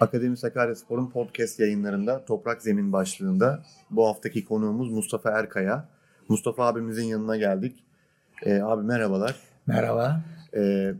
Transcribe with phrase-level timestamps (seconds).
[0.00, 5.88] Akademi Sakaryaspor'un podcast yayınlarında Toprak Zemin başlığında bu haftaki konuğumuz Mustafa Erkaya.
[6.28, 7.84] Mustafa abimizin yanına geldik.
[8.42, 9.36] Ee, abi merhabalar.
[9.66, 10.20] Merhaba.
[10.56, 10.92] Ee,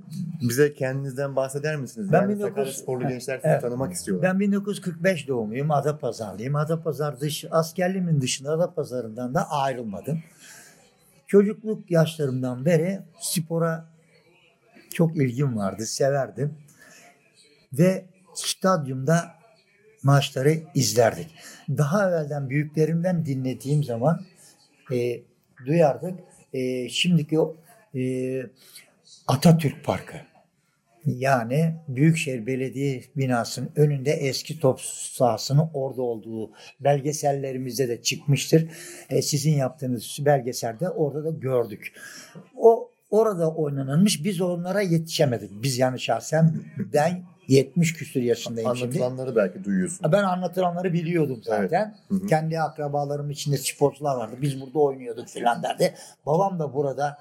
[0.49, 2.13] bize kendinizden bahseder misiniz?
[2.13, 3.63] Ben yani 19 Sakaryasporlu gençler sizi Evet.
[3.63, 4.31] tanımak istiyorlar.
[4.33, 5.71] Ben 1945 doğumluyum.
[5.71, 6.57] Adapazarlıyım.
[6.57, 10.23] Adapazar dış, askerliğimin dışında Adapazarı'ndan da ayrılmadım.
[11.27, 13.87] Çocukluk yaşlarımdan beri spora
[14.93, 15.87] çok ilgim vardı.
[15.87, 16.55] Severdim.
[17.73, 18.05] Ve
[18.39, 19.35] stadyumda
[20.03, 21.27] maçları izlerdik.
[21.69, 24.21] Daha evvelden büyüklerimden dinlediğim zaman
[24.93, 25.21] e,
[25.67, 26.19] duyardık.
[26.53, 27.57] E, şimdiki o
[27.95, 28.43] e,
[29.27, 30.17] Atatürk Parkı.
[31.05, 38.71] Yani Büyükşehir Belediye binasının önünde eski top sahasının orada olduğu belgesellerimizde de çıkmıştır.
[39.11, 41.93] E, sizin yaptığınız belgeselde orada da gördük.
[42.57, 45.51] O orada oynanılmış biz onlara yetişemedik.
[45.63, 46.55] Biz yani şahsen
[46.93, 49.05] ben 70 küsur yaşındayım şimdi.
[49.05, 50.13] Anlatılanları belki duyuyorsun.
[50.13, 51.97] Ben anlatılanları biliyordum zaten.
[52.09, 52.27] Hı hı.
[52.27, 54.37] Kendi akrabalarım içinde sporcular vardı.
[54.43, 55.95] Biz burada oynuyorduk filan derdi.
[56.27, 57.19] Babam da burada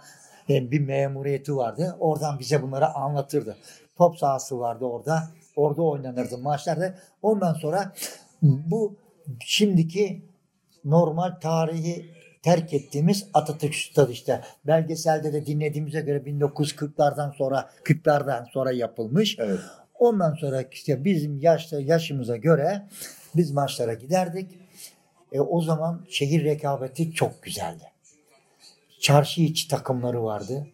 [0.50, 1.96] e, bir memuriyeti vardı.
[2.00, 3.58] Oradan bize bunları anlatırdı.
[3.98, 5.24] Top sahası vardı orada.
[5.56, 6.96] Orada oynanırdı maçlarda.
[7.22, 7.94] Ondan sonra
[8.42, 8.96] bu
[9.40, 10.26] şimdiki
[10.86, 14.42] normal tarihi terk ettiğimiz Atatürk Stadı işte.
[14.68, 19.36] Belgeselde de dinlediğimize göre 1940'lardan sonra 40'lardan sonra yapılmış.
[19.40, 19.60] Evet.
[20.00, 22.88] Ondan sonra işte bizim yaşta yaşımıza göre
[23.36, 24.52] biz maçlara giderdik.
[25.32, 27.84] E, o zaman şehir rekabeti çok güzeldi.
[29.00, 30.68] Çarşı içi takımları vardı.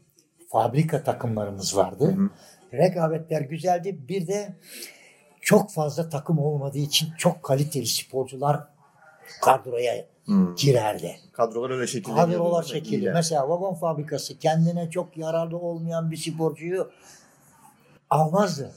[0.50, 2.06] Fabrika takımlarımız vardı.
[2.06, 2.30] Hı hı.
[2.74, 4.00] Rekabetler güzeldi.
[4.10, 4.54] Bir de
[5.42, 8.68] çok fazla takım olmadığı için çok kaliteli sporcular
[9.42, 10.56] kadroya Hmm.
[10.56, 11.16] girerdi.
[11.32, 12.28] Kadrolar öyle şekilleniyor.
[12.28, 12.82] Kadrolar.
[12.86, 13.14] İyiler.
[13.14, 16.92] Mesela vagon fabrikası kendine çok yararlı olmayan bir sporcuyu
[18.10, 18.72] almazdı.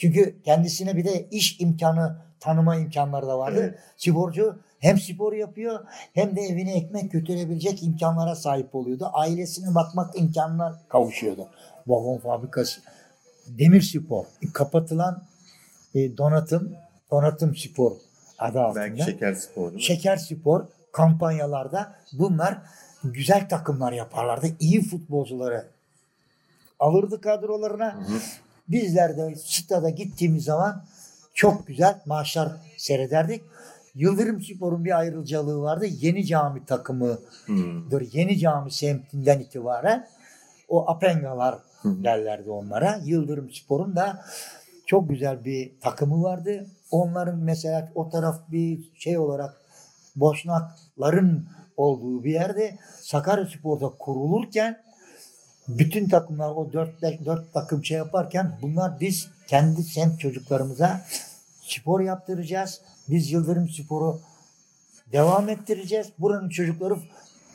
[0.00, 3.60] Çünkü kendisine bir de iş imkanı tanıma imkanları da vardı.
[3.60, 3.78] Evet.
[3.96, 5.80] Sporcu hem spor yapıyor
[6.14, 9.10] hem de evine ekmek götürebilecek imkanlara sahip oluyordu.
[9.12, 11.48] Ailesine bakmak imkanına kavuşuyordu.
[11.86, 12.80] Vagon fabrikası.
[13.46, 14.24] Demir spor.
[14.52, 15.22] Kapatılan
[15.94, 16.76] e, donatım,
[17.10, 17.92] donatım spor
[18.38, 18.84] adı altında.
[18.84, 19.82] Belki şeker mi?
[19.82, 22.58] Şeker Spor kampanyalarda bunlar
[23.04, 24.46] güzel takımlar yaparlardı.
[24.60, 25.66] İyi futbolcuları
[26.78, 27.94] alırdı kadrolarına.
[27.94, 28.20] Hı hı.
[28.70, 30.84] Bizler de stada gittiğimiz zaman
[31.34, 33.42] çok güzel maçlar seyrederdik.
[33.94, 35.86] Yıldırım Spor'un bir ayrıcalığı vardı.
[35.86, 37.18] Yeni Cami takımıdır.
[37.46, 38.00] Hmm.
[38.12, 40.06] Yeni Cami semtinden itibaren
[40.68, 42.04] o apengalar hı.
[42.04, 43.00] derlerdi onlara.
[43.04, 44.24] Yıldırım Spor'un da
[44.86, 46.66] çok güzel bir takımı vardı.
[46.90, 49.60] Onların mesela o taraf bir şey olarak
[50.16, 54.82] Boşnakların olduğu bir yerde Sakaryaspor'da kurulurken
[55.78, 61.00] bütün takımlar o dört, dört takım şey yaparken bunlar biz kendi semt çocuklarımıza
[61.62, 62.80] spor yaptıracağız.
[63.08, 64.20] Biz Yıldırım Spor'u
[65.12, 66.06] devam ettireceğiz.
[66.18, 66.94] Buranın çocukları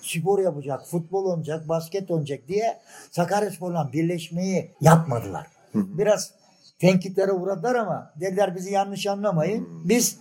[0.02, 2.78] spor yapacak, futbol oynayacak, basket oynayacak diye
[3.12, 5.48] Sakaryaspor'la birleşmeyi yapmadılar.
[5.74, 6.32] Biraz
[6.80, 9.68] tenkitlere uğradılar ama dediler bizi yanlış anlamayın.
[9.90, 10.18] Biz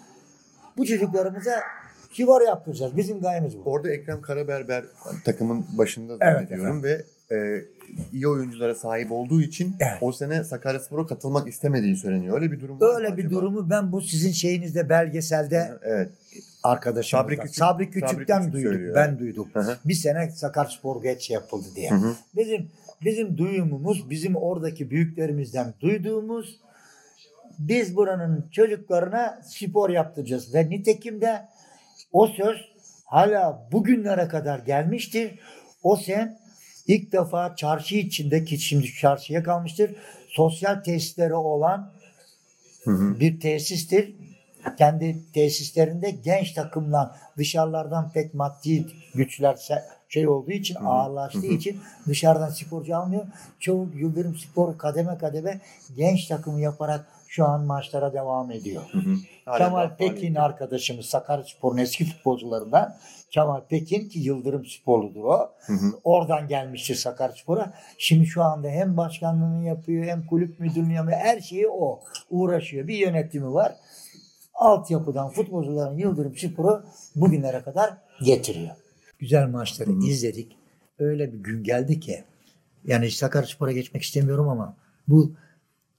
[0.76, 1.60] bu çocuklarımıza
[2.12, 2.96] spor yaptıracağız.
[2.96, 3.70] Bizim gayemiz bu.
[3.70, 4.84] Orada Ekrem Karaberber
[5.24, 7.60] takımın başında Evet zannediyorum ve e,
[8.12, 9.98] iyi oyunculara sahip olduğu için Evet.
[10.00, 12.40] o sene Sakaryaspor'a katılmak istemediği söyleniyor.
[12.40, 13.34] Öyle bir durum var Öyle bir acaba?
[13.40, 16.08] durumu ben bu sizin şeyinizde belgeselde Evet.
[16.62, 18.72] arkadaşım Sabri Küçük- Sabri Küçük'ten Sabri Küçük duydum.
[18.72, 19.48] söylüyor, Ben duydum.
[19.52, 19.76] Hı hı.
[19.84, 21.90] Bir sene Sakaryaspor geç yapıldı diye.
[21.90, 22.14] Hı hı.
[22.36, 22.68] Bizim
[23.04, 26.60] bizim duyumumuz, bizim oradaki büyüklerimizden duyduğumuz
[27.58, 31.48] biz buranın çocuklarına spor yaptıracağız ve nitekim de
[32.12, 32.56] o söz
[33.04, 35.38] hala bugünlere kadar gelmiştir.
[35.82, 36.38] O sen
[36.86, 39.90] ilk defa çarşı içindeki şimdi çarşıya kalmıştır.
[40.28, 41.92] Sosyal tesisleri olan
[42.84, 43.20] Hı hı.
[43.20, 44.14] bir tesistir.
[44.78, 49.56] Kendi tesislerinde genç takımla dışarılardan pek maddi güçler
[50.08, 53.26] şey olduğu için ağırlaştığı için dışarıdan sporcu almıyor.
[53.60, 55.60] Çoğu Yıldırım Spor kademe kademe
[55.96, 58.82] genç takımı yaparak şu an maçlara devam ediyor.
[58.92, 59.16] Hı hı.
[59.44, 62.96] Hala Kemal Pekin arkadaşımız Sakaryaspor'un eski futbolcularından
[63.30, 65.50] Kemal Pekin ki Yıldırım Sporludur o.
[65.66, 65.92] Hı hı.
[66.04, 67.72] Oradan gelmiştir Sakaryaspor'a.
[67.98, 71.18] Şimdi şu anda hem başkanlığını yapıyor hem kulüp müdürlüğünü yapıyor.
[71.18, 72.00] Her şeyi o
[72.30, 72.88] uğraşıyor.
[72.88, 73.72] Bir yönetimi var.
[74.54, 76.84] Altyapıdan futbolcuların Yıldırım Spor'u
[77.16, 77.94] bugünlere kadar
[78.24, 78.76] getiriyor.
[79.18, 80.06] Güzel maçları Hı.
[80.06, 80.56] izledik.
[80.98, 82.24] Öyle bir gün geldi ki
[82.84, 84.76] yani Sakaryaspor'a geçmek istemiyorum ama
[85.08, 85.32] bu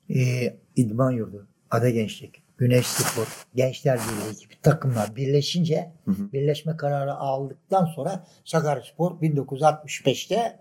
[0.10, 6.32] e, idman yurdu, Ada Gençlik, Güneş Spor, Gençler Birliği gibi takımlar birleşince Hı hı.
[6.34, 10.60] birleşme kararı aldıktan sonra Sakaryaspor 1965'te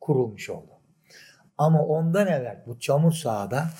[0.00, 0.70] kurulmuş oldu.
[1.58, 3.70] Ama ondan evvel bu çamur sahada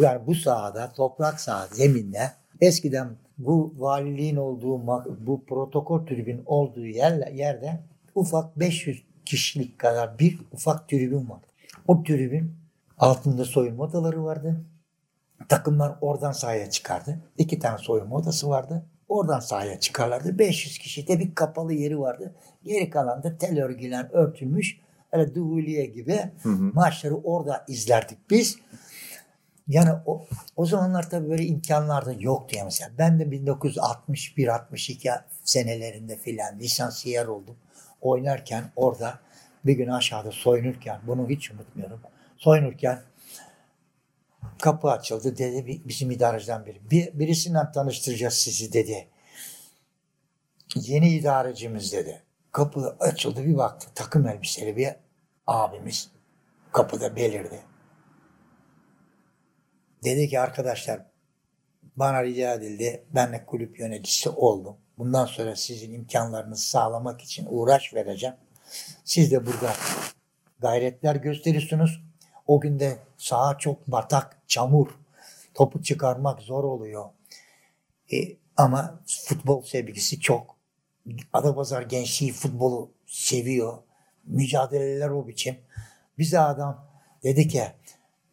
[0.00, 4.86] yani bu sahada toprak saha zeminde eskiden bu valiliğin olduğu
[5.26, 7.80] bu protokol tribün olduğu yer, yerde
[8.14, 11.46] ufak 500 kişilik kadar bir ufak tribün vardı.
[11.88, 12.61] O tribün
[13.02, 14.64] altında soyunma odaları vardı.
[15.48, 17.18] Takımlar oradan sahaya çıkardı.
[17.38, 18.86] İki tane soyunma odası vardı.
[19.08, 20.38] Oradan sahaya çıkarlardı.
[20.38, 22.34] 500 kişi de bir kapalı yeri vardı.
[22.64, 24.80] Geri kalan da tel örgüyle örtülmüş
[25.12, 28.58] öyle duhuliye gibi maçları orada izlerdik biz.
[29.68, 30.26] Yani o,
[30.56, 32.90] o zamanlar tabii böyle imkanlar da yoktu ya mesela.
[32.98, 37.56] Ben de 1961-62 senelerinde filan lisansiyer oldum.
[38.00, 39.18] Oynarken orada
[39.64, 42.00] bir gün aşağıda soyunurken bunu hiç unutmuyorum.
[42.42, 43.02] Soyunurken
[44.62, 46.90] kapı açıldı dedi bi- bizim idareciden biri.
[46.90, 49.08] Bir, birisinden tanıştıracağız sizi dedi.
[50.74, 52.22] Yeni idarecimiz dedi.
[52.52, 54.88] Kapı açıldı bir baktı takım elbiseli bir
[55.46, 56.10] abimiz
[56.72, 57.60] kapıda belirdi.
[60.04, 61.06] Dedi ki arkadaşlar
[61.96, 63.04] bana rica edildi.
[63.10, 64.76] Ben de kulüp yöneticisi oldum.
[64.98, 68.36] Bundan sonra sizin imkanlarınızı sağlamak için uğraş vereceğim.
[69.04, 69.72] Siz de burada
[70.60, 72.11] gayretler gösteriyorsunuz.
[72.46, 74.86] O günde saha çok batak, çamur.
[75.54, 77.10] Topu çıkarmak zor oluyor.
[78.12, 78.16] E,
[78.56, 80.56] ama futbol sevgisi çok.
[81.32, 83.78] Adapazarı gençliği futbolu seviyor.
[84.24, 85.58] Mücadeleler o biçim.
[86.18, 86.86] Bize adam
[87.22, 87.62] dedi ki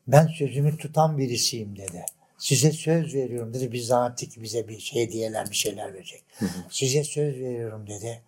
[0.07, 2.05] ben sözümü tutan birisiyim dedi.
[2.37, 3.71] Size söz veriyorum dedi.
[3.71, 6.23] Biz zannettik bize bir şey hediyeler bir şeyler verecek.
[6.69, 8.21] Size söz veriyorum dedi.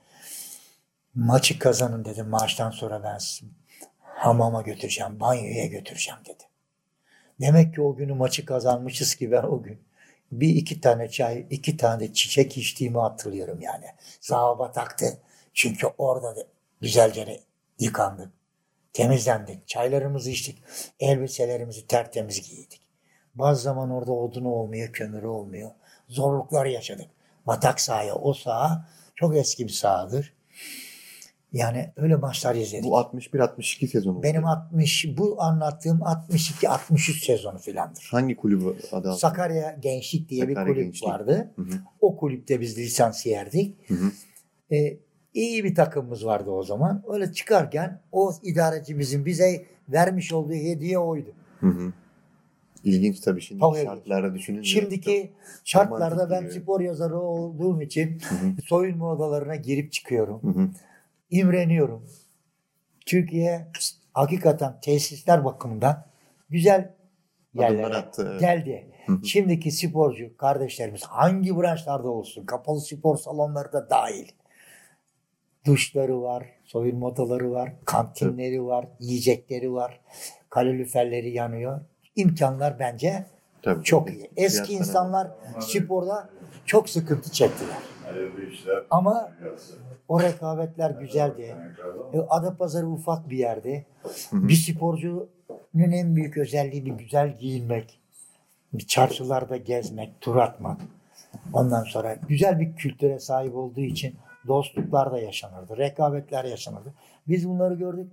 [1.15, 2.23] Maçı kazanın dedi.
[2.23, 3.17] Maçtan sonra ben
[4.21, 6.43] hamama götüreceğim, banyoya götüreceğim dedi.
[7.41, 9.79] Demek ki o günü maçı kazanmışız ki ben o gün
[10.31, 13.85] bir iki tane çay, iki tane çiçek içtiğimi hatırlıyorum yani.
[14.19, 15.17] Sağa bataktı.
[15.53, 16.41] Çünkü orada da
[16.81, 17.39] güzelce
[17.79, 18.31] yıkandık.
[18.93, 19.67] Temizlendik.
[19.67, 20.63] Çaylarımızı içtik.
[20.99, 22.81] Elbiselerimizi tertemiz giydik.
[23.35, 25.71] Bazı zaman orada odunu olmuyor, kömürü olmuyor.
[26.07, 27.09] Zorluklar yaşadık.
[27.47, 30.33] Batak sahaya, o saha çok eski bir sahadır.
[31.53, 32.85] Yani öyle maçlar izledik.
[32.85, 34.23] Bu 61-62 sezonu.
[34.23, 38.07] Benim 60, bu anlattığım 62-63 sezonu filandır.
[38.11, 39.13] Hangi kulübü adı?
[39.13, 41.09] Sakarya Gençlik diye bir Sakarya kulüp Gençlik.
[41.09, 41.51] vardı.
[41.55, 41.73] Hı hı.
[42.01, 43.89] O kulüpte biz lisansiyerdik.
[43.89, 44.11] Hı hı.
[44.75, 44.97] Ee,
[45.33, 47.03] iyi bir takımımız vardı o zaman.
[47.07, 51.29] Öyle çıkarken o idarecimizin bize vermiş olduğu hediye oydu.
[51.59, 51.93] Hı hı.
[52.83, 53.83] İlginç tabii şimdi Tabii.
[53.85, 54.69] şartlarda düşününce.
[54.69, 55.31] Şimdiki
[55.63, 58.61] şartlarda ben spor yazarı olduğum için Hı hı.
[58.65, 60.41] soyunma odalarına girip çıkıyorum.
[60.43, 60.69] Hı hı.
[61.31, 62.09] İmreniyorum.
[63.05, 63.67] Türkiye
[64.13, 66.05] hakikaten tesisler bakımından
[66.49, 66.91] güzel
[67.53, 68.87] yerlere attı, geldi.
[69.23, 74.27] Şimdiki sporcu kardeşlerimiz hangi branşlarda olsun kapalı spor salonları da dahil.
[75.65, 79.99] Duşları var, soyunma odaları var, kantinleri var, yiyecekleri var,
[80.49, 81.81] kaloriferleri yanıyor.
[82.15, 83.25] İmkanlar bence
[83.61, 83.83] Tabii.
[83.83, 84.31] çok iyi.
[84.37, 86.29] Eski insanlar sporda
[86.65, 87.77] çok sıkıntı çektiler.
[88.89, 89.31] Ama
[90.07, 91.55] o rekabetler güzeldi.
[92.13, 93.85] E, Adapazarı ufak bir yerdi.
[94.33, 95.29] Bir sporcunun
[95.73, 97.99] en büyük özelliği bir güzel giyinmek.
[98.73, 100.81] Bir çarşılarda gezmek, tur atmak.
[101.53, 104.15] Ondan sonra güzel bir kültüre sahip olduğu için
[104.47, 105.77] dostluklar da yaşanırdı.
[105.77, 106.93] Rekabetler yaşanırdı.
[107.27, 108.11] Biz bunları gördük.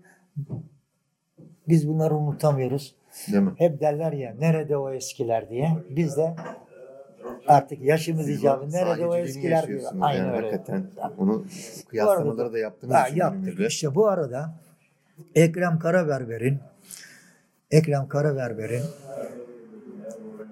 [1.68, 2.94] Biz bunları unutamıyoruz.
[3.32, 3.52] Değil mi?
[3.58, 5.70] Hep derler ya nerede o eskiler diye.
[5.90, 6.34] Biz de
[7.46, 9.82] artık yaşımız icabı nerede o eskiler diyor.
[10.00, 10.62] Aynen yani öyle.
[10.68, 11.44] Onu Onu
[11.88, 12.94] kıyaslamaları da yaptınız.
[12.94, 13.40] Ha, yaptık.
[13.40, 13.66] günümüzde.
[13.66, 14.54] İşte bu arada
[15.34, 16.58] Ekrem Karaberber'in
[17.70, 18.82] Ekrem Karaberber'in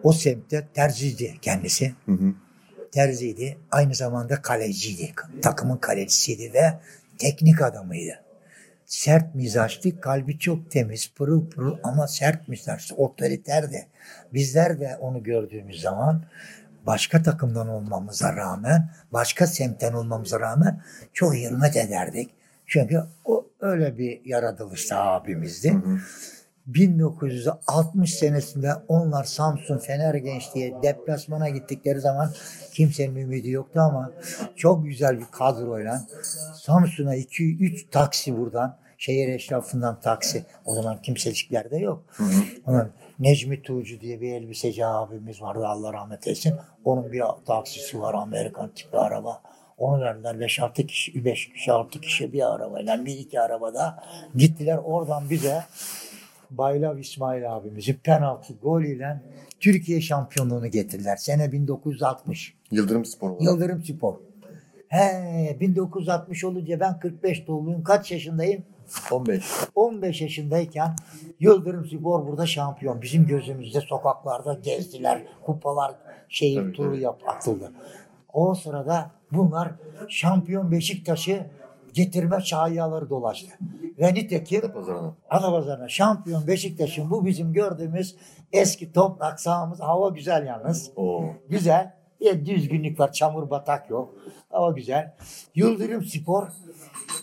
[0.02, 1.94] o semtte terziydi kendisi.
[2.06, 2.34] Hı hı.
[2.92, 3.58] Terziydi.
[3.70, 5.12] Aynı zamanda kaleciydi.
[5.42, 6.72] Takımın kalecisiydi ve
[7.18, 8.12] teknik adamıydı.
[8.86, 13.86] Sert mizaçlı, kalbi çok temiz, pırıl pırıl ama sert mizaçlı, otoriterdi.
[14.34, 16.22] Bizler de onu gördüğümüz zaman
[16.86, 22.30] başka takımdan olmamıza rağmen, başka semtten olmamıza rağmen çok hürmet ederdik.
[22.66, 25.72] Çünkü o öyle bir yaratılışta abimizdi.
[25.72, 25.98] Hı hı.
[26.66, 32.32] 1960 senesinde onlar Samsun Fener Gençliğe deplasmana gittikleri zaman
[32.72, 34.12] kimsenin ümidi yoktu ama
[34.56, 36.02] çok güzel bir kadroyla
[36.54, 40.44] Samsun'a 2-3 taksi buradan şehir eşrafından taksi.
[40.64, 42.04] O zaman kimsecikler de yok.
[42.66, 46.54] Onun Necmi Tuğcu diye bir elbiseci abimiz vardı Allah rahmet eylesin.
[46.84, 49.42] Onun bir taksisi var Amerikan tipi araba.
[49.78, 54.02] Onu verdiler 5-6 kişi, 5 kişi, 6 kişi bir arabayla, bir iki arabada
[54.34, 55.62] gittiler oradan bize
[56.50, 59.20] Baylav İsmail abimizi penaltı gol ile
[59.60, 61.16] Türkiye şampiyonluğunu getirdiler.
[61.16, 62.54] Sene 1960.
[62.70, 63.42] Yıldırım Spor olarak.
[63.42, 64.14] Yıldırım Spor.
[64.88, 67.84] He 1960 olunca ben 45 doğumluyum.
[67.84, 68.64] Kaç yaşındayım?
[69.10, 69.44] 15.
[69.74, 70.96] 15 yaşındayken
[71.40, 73.02] Yıldırım Spor burada şampiyon.
[73.02, 75.22] Bizim gözümüzde sokaklarda gezdiler.
[75.46, 75.94] Kupalar
[76.28, 77.72] şehir Tabii, turu yap atıldı.
[78.32, 79.72] O sırada bunlar
[80.08, 81.46] şampiyon Beşiktaş'ı
[81.92, 83.52] getirme şayiaları dolaştı.
[83.98, 85.14] Ve nitekim Pazarına.
[85.30, 88.16] Adapazarı'na şampiyon Beşiktaş'ın bu bizim gördüğümüz
[88.52, 89.80] eski toprak sahamız.
[89.80, 90.90] Hava güzel yalnız.
[90.96, 91.24] Oo.
[91.48, 91.94] Güzel.
[92.20, 93.12] Bir düzgünlük var.
[93.12, 94.14] Çamur batak yok.
[94.50, 95.14] Hava güzel.
[95.54, 96.48] Yıldırım Spor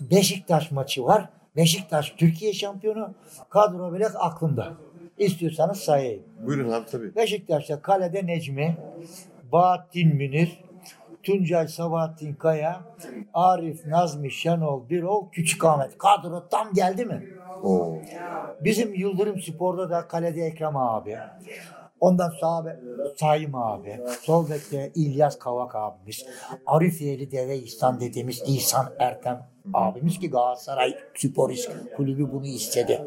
[0.02, 1.30] Beşiktaş maçı var.
[1.56, 3.14] Beşiktaş Türkiye şampiyonu.
[3.50, 4.74] Kadro bile aklımda.
[5.18, 6.24] İstiyorsanız sayayım.
[6.40, 7.16] Buyurun abi tabii.
[7.16, 8.78] Beşiktaş'ta kalede Necmi,
[9.52, 10.64] Bahattin Münir,
[11.24, 12.82] Tuncay Sabahattin Kaya,
[13.34, 15.98] Arif Nazmi Şenol Birol, Küçük Ahmet.
[15.98, 17.28] Kadro tam geldi mi?
[17.64, 17.98] Oo.
[18.64, 21.18] Bizim Yıldırım Spor'da da kalede Ekrem abi.
[22.04, 22.80] Ondan sağ be-
[23.20, 24.00] Saim abi.
[24.22, 26.26] Sol bekte İlyas Kavak abimiz.
[26.66, 33.02] Arifiyeli Deve İhsan dediğimiz İhsan Ertem abimiz ki Galatasaray Sporist Kulübü bunu istedi.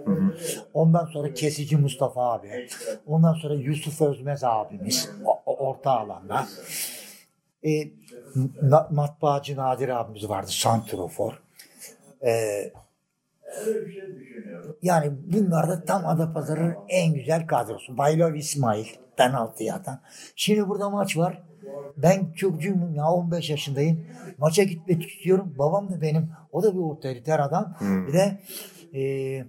[0.74, 2.68] Ondan sonra Kesici Mustafa abi.
[3.06, 5.10] Ondan sonra Yusuf Özmez abimiz
[5.46, 6.46] orta alanda.
[7.66, 7.70] E,
[8.90, 10.50] matbaacı Nadir abimiz vardı.
[10.50, 11.42] Santrofor.
[12.26, 12.32] E,
[14.82, 17.98] yani bunlar da tam Adapazarı'nın en güzel kadrosu.
[17.98, 18.86] Baylov İsmail
[19.16, 20.00] penaltı atan.
[20.36, 21.42] Şimdi burada maç var.
[21.96, 24.06] Ben çocuğum ya 15 yaşındayım.
[24.38, 25.54] Maça gitmek istiyorum.
[25.58, 26.30] Babam da benim.
[26.52, 27.74] O da bir otoriter adam.
[27.78, 28.06] Hmm.
[28.06, 28.38] Bir de
[28.94, 29.44] e,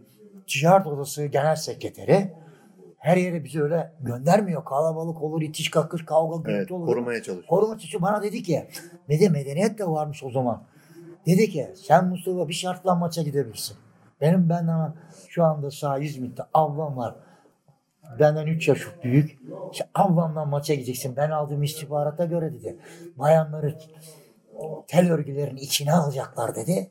[0.48, 2.34] ticaret odası genel sekreteri.
[2.98, 4.66] Her yere bizi öyle göndermiyor.
[4.66, 6.86] Kalabalık olur, itiş kakış, kavga Evet, olur.
[6.86, 7.48] korumaya çalışıyor.
[7.48, 8.68] Koruma çocuğu bana dedi ki
[9.10, 10.63] ne de medeniyet de varmış o zaman.
[11.25, 13.77] Dedi ki sen Mustafa bir şartla maça gidebilirsin.
[14.22, 14.94] Benim benden
[15.28, 17.16] şu anda sağ İzmit'te ablam var.
[18.20, 19.40] Benden 3 yaş büyük.
[19.72, 21.16] İşte ablamla maça gideceksin.
[21.16, 22.78] Ben aldığım istihbarata göre dedi.
[23.16, 23.78] Bayanları
[24.88, 26.90] tel örgülerin içine alacaklar dedi.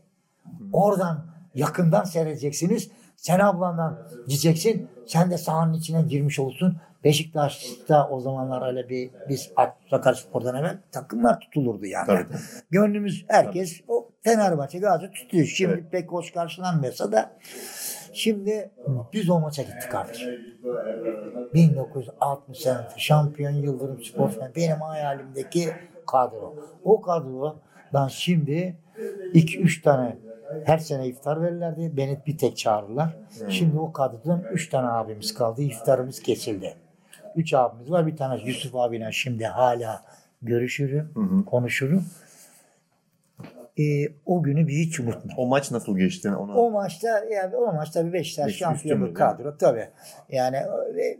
[0.73, 2.91] Oradan yakından seyredeceksiniz.
[3.17, 4.89] Sen ablandan gideceksin.
[5.07, 6.77] Sen de sahanın içine girmiş olursun.
[7.05, 9.53] Beşiktaş'ta o zamanlar öyle bir biz
[9.91, 12.07] Sakaryaspor'dan evvel takımlar tutulurdu yani.
[12.07, 12.39] Tabii, tabii.
[12.71, 15.47] Gönlümüz herkes o Fenerbahçe Galatasaray tutuyor.
[15.47, 15.85] Şimdi Evet.
[15.93, 17.31] pek hoş karşılanmıyorsa da
[18.13, 18.71] şimdi
[19.13, 20.31] biz o maça gittik kardeşim.
[21.55, 25.69] 1960 senesi şampiyon Yıldırım Spor Fen- benim hayalimdeki
[26.07, 26.55] kadro.
[26.85, 28.77] O kadrodan şimdi
[29.35, 30.17] 2-3 tane
[30.65, 31.97] her sene iftar verirlerdi.
[31.97, 33.17] Beni bir tek çağırırlar.
[33.49, 35.63] Şimdi o kadrodan 3 tane abimiz kaldı.
[35.63, 36.75] İftarımız kesildi.
[37.37, 38.07] 3 abimiz var.
[38.07, 40.05] Bir tane Yusuf abiyle şimdi hala
[40.43, 41.45] görüşürüm, Hı hı.
[41.45, 42.05] konuşurum.
[43.79, 45.39] Ee, o günü bir hiç unutmam.
[45.39, 46.31] O maç nasıl geçti?
[46.31, 46.55] Ona...
[46.55, 49.15] O maçta yani o maçta bir Beşiktaş Beş- mü?
[49.15, 49.89] kadro tabii.
[50.29, 51.19] Yani e,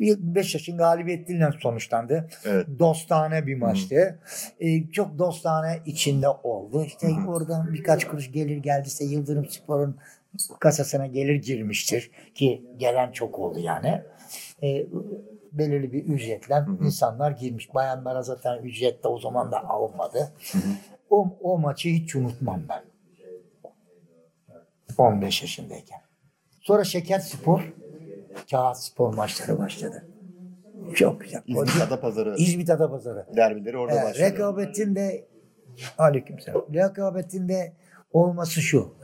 [0.00, 2.28] Beşiktaş'ın galibiyetiyle sonuçlandı.
[2.44, 2.66] Evet.
[2.78, 4.18] Dostane bir maçtı.
[4.60, 6.84] E, çok dostane içinde oldu.
[6.84, 9.96] İşte oradan birkaç kuruş gelir geldiyse Yıldırım Spor'un
[10.60, 12.10] kasasına gelir girmiştir.
[12.34, 14.02] Ki gelen çok oldu yani.
[14.62, 14.86] E,
[15.58, 17.74] belirli bir ücretle insanlar girmiş.
[17.74, 20.32] Bayanlara zaten ücret de o zaman da alınmadı.
[21.10, 22.82] O, o maçı hiç unutmam ben.
[24.98, 26.00] 15 yaşındayken.
[26.60, 27.72] Sonra Şeker Spor,
[28.50, 30.04] Kağıt Spor maçları başladı.
[30.94, 31.42] Çok güzel.
[31.46, 33.26] İzmit Adapazarı İzmit Adapazarı.
[33.36, 34.24] derbileri orada Evet, başladı.
[34.24, 35.24] rekabetin de
[35.98, 36.62] aleykümselam.
[36.74, 37.72] Rekabetin de
[38.12, 38.94] olması şu.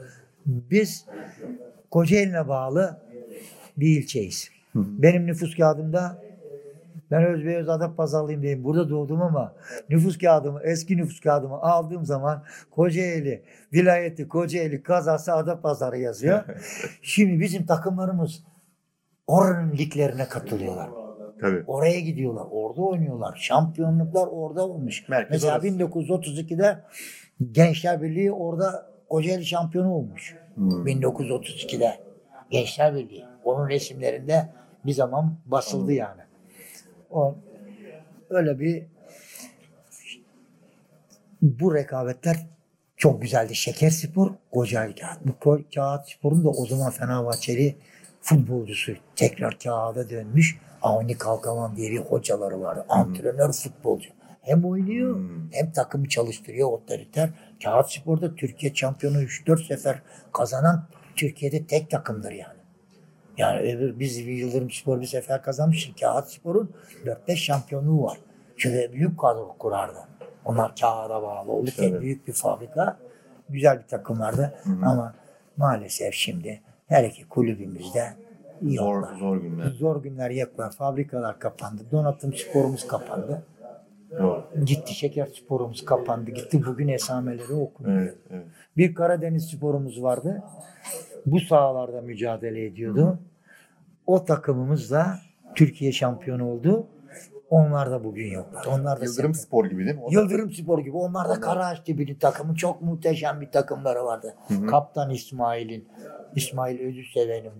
[0.45, 1.05] Biz
[1.91, 3.01] Kocaeli'ne bağlı
[3.77, 4.49] bir ilçeyiz.
[4.75, 6.21] Benim nüfus kağıdımda
[7.15, 8.63] ben Özbeyöz Adapazarlıyım diyeyim.
[8.63, 9.53] Burada doğdum ama
[9.89, 13.43] nüfus kağıdımı, eski nüfus kağıdımı aldığım zaman Kocaeli,
[13.73, 16.43] vilayeti Kocaeli kazası Adapazarı yazıyor.
[17.01, 18.43] Şimdi bizim takımlarımız
[19.27, 20.89] oranın liglerine katılıyorlar.
[21.41, 21.63] Tabii.
[21.67, 22.45] Oraya gidiyorlar.
[22.51, 23.37] Orada oynuyorlar.
[23.41, 25.09] Şampiyonluklar orada olmuş.
[25.09, 25.67] Merkez Mesela orası.
[25.67, 26.83] 1932'de
[27.51, 30.35] Gençler Birliği orada Kocaeli şampiyonu olmuş.
[30.55, 30.87] Hmm.
[30.87, 31.91] 1932'de
[32.49, 33.25] Gençler Birliği.
[33.43, 34.49] Onun resimlerinde
[34.85, 36.24] bir zaman basıldı yani.
[37.15, 37.35] O
[38.29, 38.83] öyle bir
[41.41, 42.45] bu rekabetler
[42.97, 43.55] çok güzeldi.
[43.55, 45.19] Şeker Spor, Kocaeli Kağıt.
[45.25, 47.75] Bu Kağıt Spor'un da o zaman Fenerbahçeli
[48.21, 50.57] futbolcusu tekrar kağıda dönmüş.
[50.81, 52.85] Avni Kalkavan diye bir hocaları vardı.
[52.89, 54.09] Antrenör futbolcu.
[54.41, 55.51] Hem oynuyor Hmm.
[55.51, 57.29] hem takımı çalıştırıyor otoriter.
[57.63, 60.01] Kağıt Spor'da Türkiye şampiyonu 3-4 sefer
[60.33, 62.54] kazanan Türkiye'de tek takımdır yani.
[63.37, 65.91] Yani öbür biz Yıldırım Spor bir sefer kazanmış.
[65.99, 66.69] Kağıt Spor'un
[67.05, 68.17] 4-5 şampiyonluğu var.
[68.57, 69.97] Çünkü büyük kadro kurardı.
[70.45, 71.69] Onlar kağıda bağlı oldu.
[71.79, 72.01] Evet.
[72.01, 72.97] büyük bir fabrika.
[73.49, 74.53] Güzel bir takım vardı.
[74.83, 75.13] Ama
[75.57, 78.13] maalesef şimdi her iki kulübümüzde
[78.61, 79.15] Zor, yoklar.
[79.15, 79.65] zor günler.
[79.65, 80.71] Zor günler yoklar.
[80.71, 81.81] Fabrikalar kapandı.
[81.91, 83.43] Donatım sporumuz kapandı.
[84.19, 84.43] Doğru.
[84.65, 86.31] Gitti şeker sporumuz kapandı.
[86.31, 88.01] Gitti bugün esameleri okunuyor.
[88.01, 88.45] Evet, evet.
[88.77, 90.43] Bir Karadeniz sporumuz vardı.
[91.25, 93.19] Bu sahalarda mücadele ediyordu.
[94.07, 95.19] O takımımızla
[95.55, 96.87] Türkiye şampiyonu oldu.
[97.49, 98.65] Onlar da bugün yoklar.
[98.65, 100.01] Onlar da Yıldırım sen- Spor gibi değil mi?
[100.03, 100.97] O da- Yıldırım Spor gibi.
[100.97, 102.55] Onlar da Karaağaçtepe'nin takımı.
[102.55, 104.35] Çok muhteşem bir takımları vardı.
[104.47, 104.65] hı.
[104.65, 105.87] Kaptan İsmail'in,
[106.35, 107.51] İsmail Ödüseven'in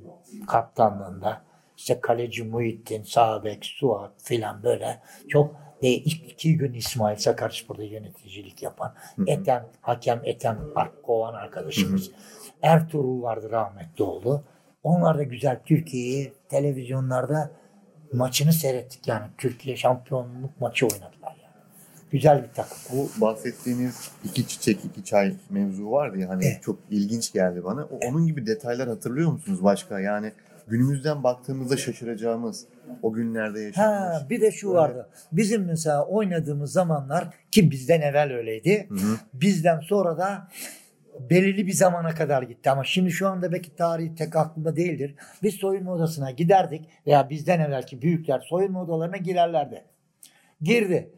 [0.47, 1.41] kaptanlığında.
[1.77, 8.93] işte kaleci Muhittin, Sabek, Suat filan böyle çok e, iki gün İsmail Sakaryaspor'da yöneticilik yapan.
[9.27, 10.59] Ethem, hakem Ethem
[11.03, 12.11] Kovan arkadaşımız.
[12.61, 14.43] Ertuğrul vardı rahmetli oldu.
[14.83, 17.51] Onlar da güzel Türkiye'yi televizyonlarda
[18.13, 19.25] maçını seyrettik yani.
[19.37, 21.53] Türkiye şampiyonluk maçı oynadılar yani.
[22.11, 22.77] Güzel bir takım.
[22.93, 26.63] Bu bahsettiğiniz iki çiçek iki çay mevzu vardı ya hani Evet.
[26.63, 27.83] çok ilginç geldi bana.
[27.83, 29.99] O- Onun gibi detaylar hatırlıyor musunuz başka?
[29.99, 30.31] Yani
[30.67, 32.67] günümüzden baktığımızda şaşıracağımız
[33.01, 34.15] o günlerde yaşanmış.
[34.15, 35.09] Ha, bir de şu vardı.
[35.31, 38.85] Bizim mesela oynadığımız zamanlar ki bizden evvel öyleydi.
[38.89, 39.17] Hı hı.
[39.33, 40.47] Bizden sonra da
[41.29, 42.69] belirli bir zamana kadar gitti.
[42.69, 45.15] Ama şimdi şu anda belki tarihi tek aklımda değildir.
[45.43, 49.85] Biz soyunma odasına giderdik veya bizden evvelki büyükler soyunma odalarına girerlerdi.
[50.61, 51.11] Girdi.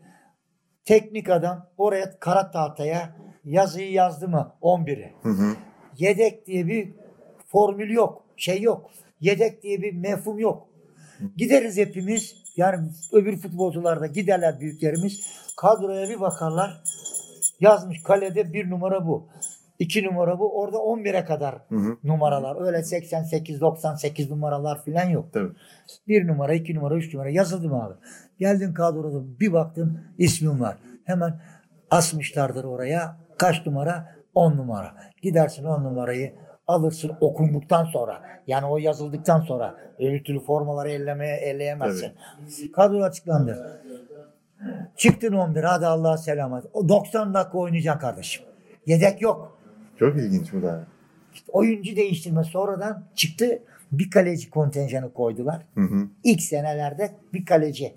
[0.86, 5.14] Teknik adam oraya kara tahtaya yazıyı yazdı mı 11'i.
[5.22, 5.56] Hı hı.
[5.98, 6.94] Yedek diye bir
[7.46, 8.24] formül yok.
[8.38, 8.92] Şey yok.
[9.22, 10.68] Yedek diye bir mefhum yok.
[11.38, 12.36] Gideriz hepimiz.
[12.58, 15.22] Yani öbür futbolcular da giderler büyüklerimiz.
[15.58, 16.84] Kadroya bir bakarlar.
[17.60, 19.28] Yazmış kalede bir numara bu.
[19.80, 20.62] iki numara bu.
[20.62, 21.98] Orada 11'e kadar Hı hı.
[22.04, 22.66] numaralar.
[22.66, 25.34] Öyle 88, 98 numaralar falan yok.
[25.34, 25.52] Tabii.
[26.08, 27.94] Bir numara, iki numara, üç numara yazıldı mı abi?
[28.40, 30.78] Geldin kadroda bir baktın ismin var.
[31.06, 31.42] Hemen
[31.92, 33.18] asmışlardır oraya.
[33.38, 34.18] Kaç numara?
[34.36, 34.96] 10 numara.
[35.22, 36.34] Gidersin 10 numarayı
[36.68, 38.22] alırsın okunduktan sonra.
[38.48, 39.76] Yani o yazıldıktan sonra.
[40.00, 42.12] Öbür türlü formaları ellemeye elleyemezsin.
[42.74, 43.82] Kadro açıklandı.
[44.96, 46.64] Çıktın 11 hadi Allah'a selamet.
[46.74, 48.46] O 90 dakika oynayacaksın kardeşim.
[48.86, 49.58] Yedek yok.
[50.00, 50.88] Çok ilginç bu da.
[51.48, 53.60] Oyuncu değiştirme sonradan çıktı.
[53.92, 55.62] Bir kaleci kontenjanı koydular.
[55.76, 56.08] Hı hı.
[56.24, 57.94] İlk senelerde bir kaleci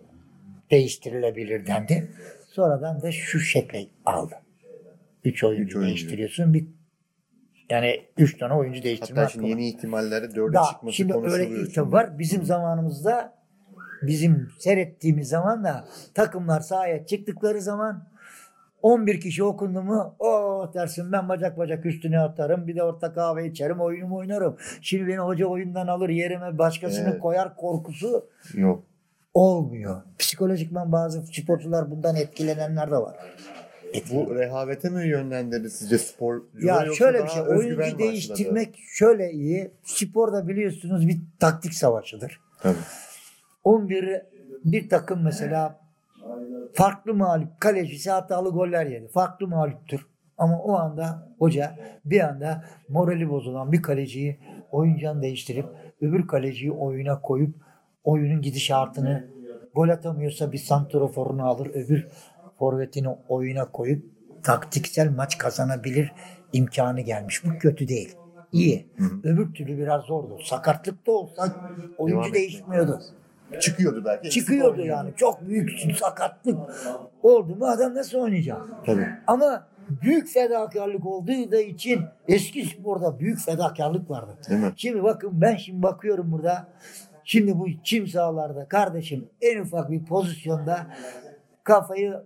[0.70, 2.10] değiştirilebilir dendi.
[2.48, 4.34] Sonradan da şu şekle aldı.
[5.24, 5.88] Üç oyuncu, Üç oyuncu.
[5.88, 6.54] değiştiriyorsun.
[6.54, 6.66] Bir,
[7.70, 11.22] yani üç tane oyuncu değiştirme Hatta şimdi hakkı yeni ihtimallerde dörde Daha, çıkması şimdi öyle
[11.22, 11.66] konuşuluyor.
[11.66, 12.18] ilk tabii var.
[12.18, 13.34] Bizim zamanımızda
[14.02, 18.10] bizim seyrettiğimiz zaman da takımlar sahaya çıktıkları zaman
[18.82, 23.46] 11 kişi okundu mu o dersin ben bacak bacak üstüne atarım bir de orta kahve
[23.46, 24.56] içerim oyunumu oynarım.
[24.80, 27.20] Şimdi beni hoca oyundan alır yerime başkasını Evet.
[27.20, 28.84] koyar korkusu Yok.
[29.34, 30.02] olmuyor.
[30.18, 33.16] Psikolojikman bazı sporcular bundan etkilenenler de var.
[34.12, 36.42] Bu rehavete mi yönlendirdi sizce spor?
[36.62, 39.70] Ya şöyle bir şey oyuncu değiştirmek şöyle iyi.
[39.84, 42.40] Sporda biliyorsunuz bir taktik savaşıdır.
[42.62, 42.76] Tabii.
[43.64, 44.22] 11
[44.64, 45.80] bir takım mesela
[46.74, 49.08] farklı mağlup kalecisi hatalı goller yedi.
[49.08, 50.06] Farklı mağluptur.
[50.38, 54.38] Ama o anda hoca bir anda morali bozulan bir kaleciyi
[54.70, 55.66] oyuncan değiştirip
[56.00, 57.54] öbür kaleciyi oyuna koyup
[58.04, 59.24] oyunun gidişatını
[59.74, 62.08] gol atamıyorsa bir santroforunu alır öbür
[62.60, 64.04] forvetini oyuna koyup
[64.42, 66.12] taktiksel maç kazanabilir
[66.52, 67.44] imkanı gelmiş.
[67.44, 68.16] Bu kötü değil.
[68.52, 68.86] İyi.
[69.24, 70.38] Öbür türlü biraz zordu.
[70.44, 71.56] Sakatlıkta olsa
[71.98, 73.00] oyuncu etmek değişmiyordu.
[73.60, 74.30] Çıkıyordu belki.
[74.30, 75.10] Çıkıyordu yani.
[75.16, 76.58] Çok büyük sakatlık
[77.22, 78.62] oldu mu adam nasıl oynayacak?
[78.86, 79.06] Tabii.
[79.26, 79.66] Ama
[80.02, 84.36] büyük fedakarlık olduğu da için eski sporda büyük fedakarlık vardı.
[84.48, 84.72] Değil mi?
[84.76, 86.68] Şimdi bakın ben şimdi bakıyorum burada.
[87.24, 90.86] Şimdi bu çim sahalarda kardeşim en ufak bir pozisyonda
[91.64, 92.22] kafayı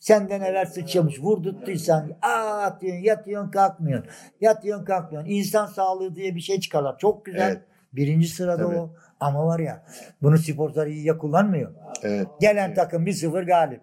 [0.00, 1.20] senden evvel sıçramış.
[1.20, 4.10] Vurduttuysan aa atıyorsun, yatıyorsun, kalkmıyorsun.
[4.40, 5.30] Yatıyorsun, kalkmıyorsun.
[5.30, 6.98] İnsan sağlığı diye bir şey çıkarlar.
[6.98, 7.50] Çok güzel.
[7.50, 7.62] Evet.
[7.92, 8.76] Birinci sırada Tabii.
[8.76, 8.90] o.
[9.20, 9.82] Ama var ya
[10.22, 11.70] bunu sporcular iyiye kullanmıyor.
[12.02, 12.26] Evet.
[12.40, 13.80] Gelen takım 1-0 galip.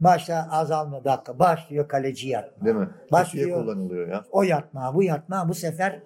[0.00, 1.38] Başta azalma dakika.
[1.38, 2.66] Başlıyor kaleci yatma.
[2.66, 2.88] Değil mi?
[3.12, 3.46] Başlıyor.
[3.46, 3.64] Başlıyor.
[3.64, 4.24] kullanılıyor ya.
[4.30, 6.00] O yatma, bu yatma bu sefer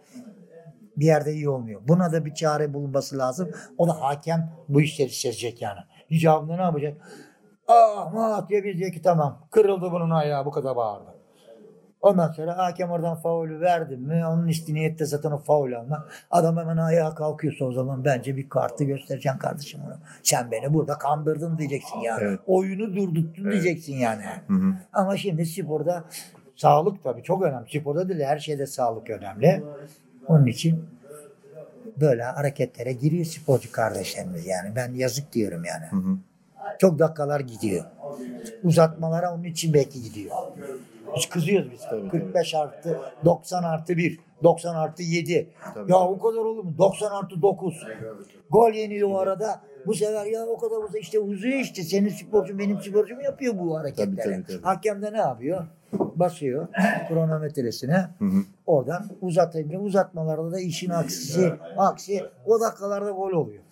[0.96, 1.80] bir yerde iyi olmuyor.
[1.88, 3.50] Buna da bir çare bulunması lazım.
[3.78, 5.80] O da hakem bu işleri çözecek yani.
[6.10, 6.96] İcabında ne yapacak?
[7.68, 9.38] Ah mat diye bir diyor ki tamam.
[9.50, 11.16] Kırıldı bunun ayağı bu kadar bağırdı.
[12.00, 16.06] Ondan sonra hakem oradan faulü verdi mi onun istiniyette zaten o faul alma.
[16.30, 19.98] Adam hemen ayağa kalkıyorsa o zaman bence bir kartı göstereceksin kardeşim ona.
[20.22, 22.22] Sen beni burada kandırdın diyeceksin yani.
[22.24, 22.40] Evet.
[22.46, 23.52] Oyunu durdurttun Evet.
[23.52, 24.22] diyeceksin yani.
[24.46, 24.74] Hı hı.
[24.92, 26.04] Ama şimdi sporda
[26.56, 27.70] sağlık tabii çok önemli.
[27.80, 29.62] Sporda değil her şeyde sağlık önemli.
[30.28, 30.84] Onun için
[32.00, 34.76] böyle hareketlere giriyor sporcu kardeşlerimiz yani.
[34.76, 35.84] Ben yazık diyorum yani.
[35.90, 36.16] Hı hı.
[36.78, 37.84] Çok dakikalar gidiyor.
[38.64, 40.36] Uzatmalara onun için belki gidiyor.
[41.16, 41.80] Biz kızıyoruz biz.
[41.90, 44.18] Tabii, 45 artı 90 artı 1.
[44.42, 45.48] 90 artı 7.
[45.74, 45.92] Tabii.
[45.92, 46.74] Ya o kadar olur mu?
[46.78, 47.86] 90 artı 9.
[48.50, 49.60] Gol yeniyor o arada.
[49.86, 51.82] Bu sefer ya o kadar uza işte uzuyor işte.
[51.82, 54.16] Senin sporcun benim sporcum yapıyor bu hareketleri.
[54.16, 54.62] tabii, tabii.
[54.62, 55.66] Hakem de ne yapıyor?
[55.92, 56.68] basıyor
[57.08, 58.08] kronometresine.
[58.18, 58.42] Hı hı.
[58.66, 63.62] Oradan uzatınca uzatmalarda da işin aksisi, aksi o dakikalarda gol oluyor.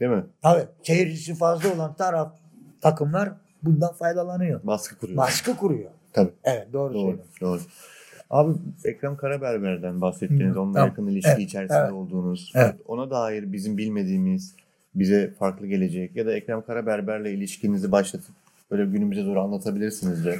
[0.00, 0.24] Değil mi?
[0.42, 2.32] Tabii seyircisi fazla olan taraf
[2.80, 3.32] takımlar
[3.62, 4.60] bundan faydalanıyor.
[4.64, 5.16] Baskı kuruyor.
[5.16, 5.90] Baskı kuruyor.
[6.12, 6.30] Tabii.
[6.44, 7.02] Evet doğru, Doğru.
[7.02, 7.34] söylüyorsun.
[7.40, 7.60] Doğru.
[8.30, 8.52] Abi
[8.84, 10.54] Ekrem Karaberber'den bahsettiniz.
[10.54, 10.88] Hı, Onunla tamam.
[10.88, 11.92] yakın ilişki Evet, içerisinde evet.
[11.92, 12.52] olduğunuz.
[12.54, 12.74] Evet.
[12.88, 14.54] Ona dair bizim bilmediğimiz,
[14.94, 18.34] bize farklı gelecek ya da Ekrem Karaberber'le ilişkinizi başlatıp
[18.70, 20.36] böyle günümüze doğru anlatabilirsiniz de.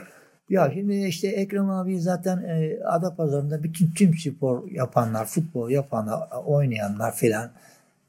[0.50, 7.14] Ya şimdi işte Ekrem abi zaten e, Adapazarı'nda bütün tüm spor yapanlar, futbol yapanlar, oynayanlar
[7.14, 7.50] filan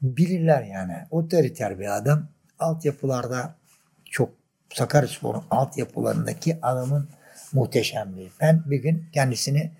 [0.02, 0.94] bilirler yani.
[1.10, 2.28] Otoriter bir adam.
[2.58, 3.54] Altyapılarda
[4.04, 4.30] çok
[4.74, 7.08] Sakaryaspor'un altyapılarındaki adamın
[7.52, 8.30] muhteşemliği.
[8.40, 9.70] Ben bir gün kendisini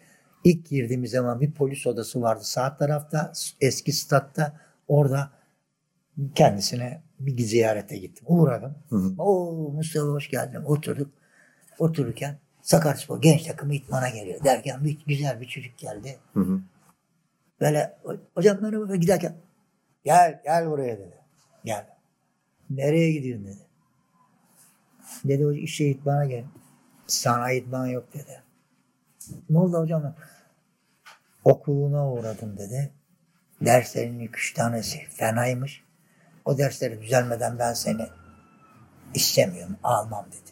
[0.45, 4.53] ilk girdiğimiz zaman bir polis odası vardı sağ tarafta eski statta
[4.89, 5.31] orada
[6.35, 8.25] kendisine bir ziyarete gittim.
[8.29, 8.75] Uğradım.
[8.89, 9.23] Hı hı.
[9.23, 10.63] Oo Mustafa hoş geldin.
[10.65, 11.11] Oturduk.
[11.79, 14.45] Otururken Sakaryaspor genç takımı itmana geliyor.
[14.45, 16.19] Derken bir güzel bir çocuk geldi.
[16.35, 16.61] Hı hı.
[17.61, 17.99] Böyle
[18.35, 19.35] hocam merhaba giderken
[20.05, 21.19] gel gel buraya dedi.
[21.65, 21.87] Gel.
[22.71, 23.67] Nereye gidiyorsun dedi.
[25.25, 26.45] Dedi hocam işe itmana gel.
[27.07, 28.43] Sana itman yok dedi.
[29.51, 30.15] Ne oldu hocam?
[31.45, 32.91] Okuluna uğradım dedi.
[33.61, 35.85] Derslerinin iki üç tanesi fenaymış.
[36.45, 38.07] O dersleri düzelmeden ben seni
[39.15, 40.51] istemiyorum, almam dedi.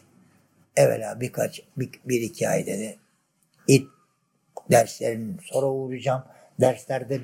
[0.75, 2.99] Evvela birkaç, bir, bir iki ay dedi.
[3.67, 3.87] İt
[4.71, 6.23] derslerin sonra uğrayacağım.
[6.59, 7.21] Derslerde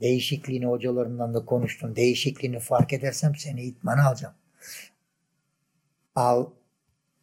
[0.00, 1.96] değişikliğini hocalarından da konuştum.
[1.96, 4.34] Değişikliğini fark edersem seni itmana alacağım.
[6.14, 6.50] Al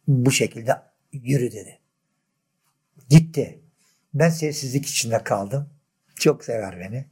[0.08, 0.82] bu şekilde
[1.12, 1.78] yürü dedi.
[3.08, 3.60] Gitti.
[4.14, 5.70] Ben sessizlik içinde kaldım.
[6.16, 7.06] Çok sever beni.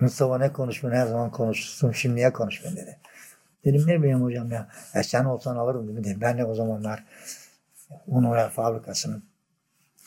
[0.00, 2.98] Mustafa ne konuşma her zaman konuşursun şimdi niye konuşmuyorsun dedi.
[3.64, 4.68] Dedim ne bileyim hocam ya.
[4.94, 6.20] ya sen olsan alırım değil mi dedim.
[6.20, 7.04] Ben de o zamanlar
[8.06, 9.24] Unoya fabrikasının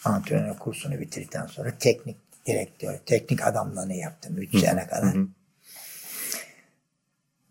[0.06, 5.16] antrenör kursunu bitirdikten sonra teknik direktör, teknik adamlığını yaptım 3 sene kadar.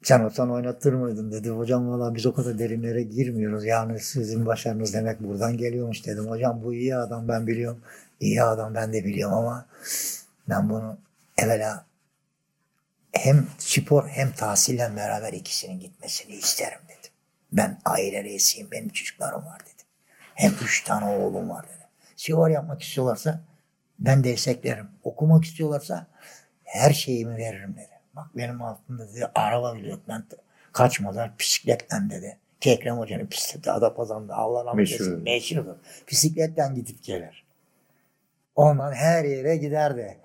[0.03, 1.51] Sen olsan oynatır mıydın dedi.
[1.51, 3.65] Hocam valla biz o kadar derinlere girmiyoruz.
[3.65, 6.27] Yani sizin başarınız demek buradan geliyormuş dedim.
[6.27, 7.81] Hocam bu iyi adam ben biliyorum.
[8.21, 9.67] İyi adam ben de biliyorum ama
[10.49, 10.99] ben bunu
[11.39, 11.87] evvela
[13.13, 17.11] hem spor hem tahsille beraber ikisinin gitmesini isterim dedim.
[17.53, 18.71] Ben aile reisiyim.
[18.71, 19.87] Benim çocuklarım var dedim.
[20.35, 21.87] Hem üç tane oğlum var dedi.
[22.17, 23.41] Spor yapmak istiyorlarsa
[24.01, 24.89] ben desteklerim.
[25.05, 26.07] Okumak istiyorlarsa
[26.65, 28.01] her şeyimi veririm dedi.
[28.17, 30.01] Bak benim altımda dedi araba bile yok.
[30.09, 30.25] Ben
[30.73, 32.39] kaçmadan bisikletten dedi.
[32.61, 35.07] Ki Ekrem Hoca'nın bisikleti Adapazarı'nda Allah'ın Meşhur.
[35.07, 35.23] meşhur.
[35.23, 35.75] meşhurdur.
[36.11, 37.45] Bisikletten gidip gelir.
[38.57, 40.19] Ondan her yere giderdi.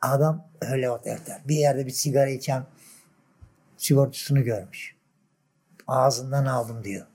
[0.00, 1.40] Adam öyle otoriter.
[1.48, 2.64] Bir yerde bir sigara içen
[3.76, 4.96] sigortasını görmüş.
[5.86, 7.06] Ağzından aldım diyor.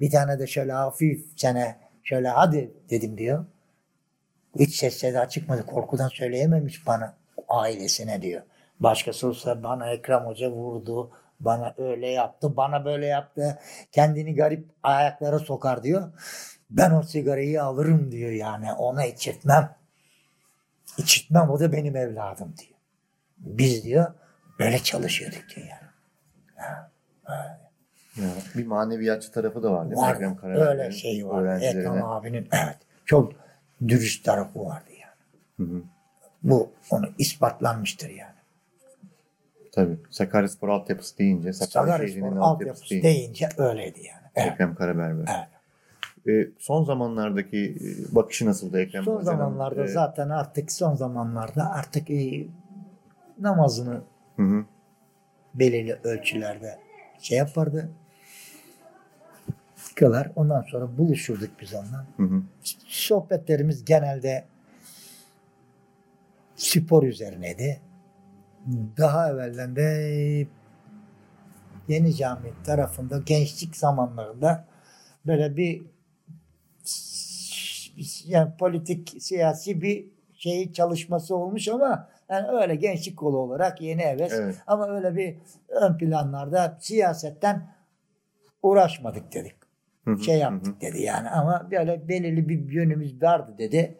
[0.00, 3.44] Bir tane de şöyle hafif sene şöyle hadi dedim diyor.
[4.58, 5.66] Hiç ses seda çıkmadı.
[5.66, 7.14] Korkudan söyleyememiş bana
[7.48, 8.42] ailesine diyor.
[8.80, 11.10] Başkası olsa bana Ekrem Hoca vurdu.
[11.40, 12.56] Bana öyle yaptı.
[12.56, 13.58] Bana böyle yaptı.
[13.92, 16.12] Kendini garip ayaklara sokar diyor.
[16.70, 18.72] Ben o sigarayı alırım diyor yani.
[18.72, 19.76] Ona içirtmem.
[20.98, 21.50] İçirtmem.
[21.50, 22.78] O da benim evladım diyor.
[23.38, 24.14] Biz diyor
[24.58, 25.90] böyle çalışıyorduk diyor yani.
[28.16, 30.02] Ya, bir maneviyatçı tarafı da var değil mi?
[30.02, 30.14] Var.
[30.14, 31.60] Ekrem Öyle şey var.
[31.60, 32.76] Ekrem abinin evet.
[33.06, 33.32] Çok
[33.88, 35.70] dürüst tarafı vardı yani.
[35.70, 35.82] Hı hı.
[36.42, 38.34] Bu onu ispatlanmıştır yani.
[39.72, 39.96] Tabii.
[40.10, 43.02] Sakaryaspor altyapısı deyince Sakarya Sakaryaspor altyapısı altyapısı değil.
[43.02, 44.20] deyince öyleydi yani.
[44.36, 44.52] Evet.
[44.52, 45.24] Ekrem Karaberber.
[45.36, 45.48] evet.
[46.28, 52.10] E, son zamanlardaki e, bakışı nasıldı Ekrem Son zamanlarda E, zaten artık son zamanlarda artık
[52.10, 52.46] e,
[53.40, 54.00] namazını
[54.36, 54.64] Hı hı.
[55.54, 56.78] belirli ölçülerde
[57.20, 57.90] şey yapardı.
[59.96, 60.30] Kılar.
[60.36, 62.06] Ondan sonra buluşurduk biz onunla.
[62.16, 62.42] Hı hı.
[62.86, 64.44] Sohbetlerimiz genelde
[66.56, 67.80] spor üzerineydi.
[68.96, 70.46] Daha evvelden de
[71.88, 74.64] Yeni Cami tarafında gençlik zamanlarında
[75.26, 75.82] böyle bir
[78.24, 84.32] yani politik siyasi bir şey çalışması olmuş ama yani öyle gençlik kolu olarak yeni heves
[84.32, 84.56] Evet.
[84.66, 85.36] ama öyle bir
[85.68, 87.74] ön planlarda siyasetten
[88.62, 89.59] uğraşmadık dedik.
[90.24, 93.98] Şey yaptık dedi yani ama böyle belirli bir yönümüz vardı dedi.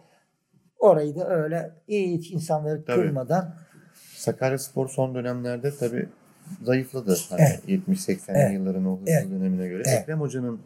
[0.78, 2.96] Orayı da öyle hiç insanları Tabii.
[3.02, 3.54] kırmadan
[4.14, 6.08] Sakaryaspor son dönemlerde tabii
[6.62, 7.16] zayıfladı.
[7.30, 7.60] Hani Evet.
[7.88, 8.52] 70-80'li Evet.
[8.54, 9.30] yılların o hızlı Evet.
[9.30, 9.82] dönemine göre.
[9.86, 10.00] Evet.
[10.02, 10.60] Ekrem Hoca'nın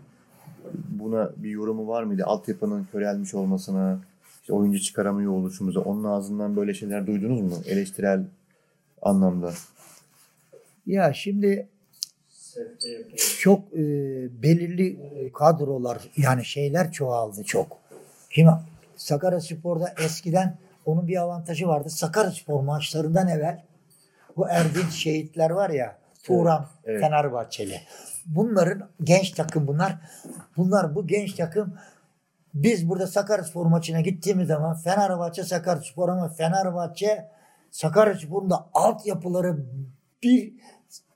[0.88, 2.22] buna bir yorumu var mıydı?
[2.26, 4.00] Altyapının körelmiş olmasına,
[4.40, 5.80] işte oyuncu çıkaramıyor oluşumuza.
[5.80, 7.54] Onun ağzından böyle şeyler duydunuz mu?
[7.66, 8.24] Eleştirel
[9.02, 9.52] anlamda.
[10.86, 11.68] ya şimdi
[13.38, 13.82] çok e,
[14.42, 14.98] belirli
[15.32, 17.78] kadrolar yani şeyler çoğaldı çok.
[18.30, 18.50] Şimdi
[18.96, 21.90] Sakaryaspor'da eskiden onun bir avantajı vardı.
[21.90, 23.62] Sakaryaspor maçlarından evvel
[24.36, 27.00] bu Erdinç şehitler var ya Turan evet.
[27.00, 27.80] Fenerbahçeli.
[28.26, 29.96] Bunların genç takım bunlar.
[30.56, 31.74] Bunlar bu genç takım
[32.54, 37.28] biz burada Sakaryaspor maçına gittiğimiz zaman Fenerbahçe Sakaryaspor ama Fenerbahçe
[37.70, 39.64] Sakaryaspor'un da altyapıları
[40.22, 40.52] bir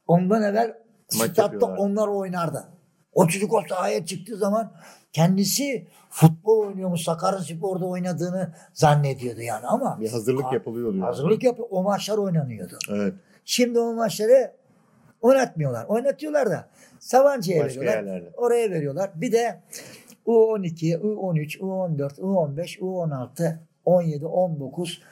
[0.06, 0.74] ondan evvel
[1.14, 1.76] Maç statta yapıyorlar.
[1.78, 2.64] onlar oynardı.
[3.12, 4.72] O çocuk o sahaya çıktığı zaman
[5.12, 10.96] kendisi futbol oynuyormuş Sakaryaspor'da oynadığını zannediyordu yani ama Bir hazırlık yapılıyordu.
[10.96, 11.04] yani.
[11.04, 11.68] hazırlık yapıyor.
[11.70, 12.78] O maçlar oynanıyordu.
[12.90, 13.14] Evet.
[13.44, 14.52] Şimdi o maçları
[15.20, 15.84] oynatmıyorlar.
[15.84, 16.68] Oynatıyorlar da
[16.98, 18.02] Sabancı'ya Başka veriyorlar.
[18.04, 18.30] yerlerde.
[18.36, 19.10] Oraya veriyorlar.
[19.14, 19.62] Bir de
[20.26, 25.02] U12, U13, U14, U15, U16, 17, 19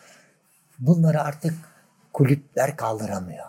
[0.78, 1.54] bunları artık
[2.12, 3.44] kulüpler kaldıramıyor.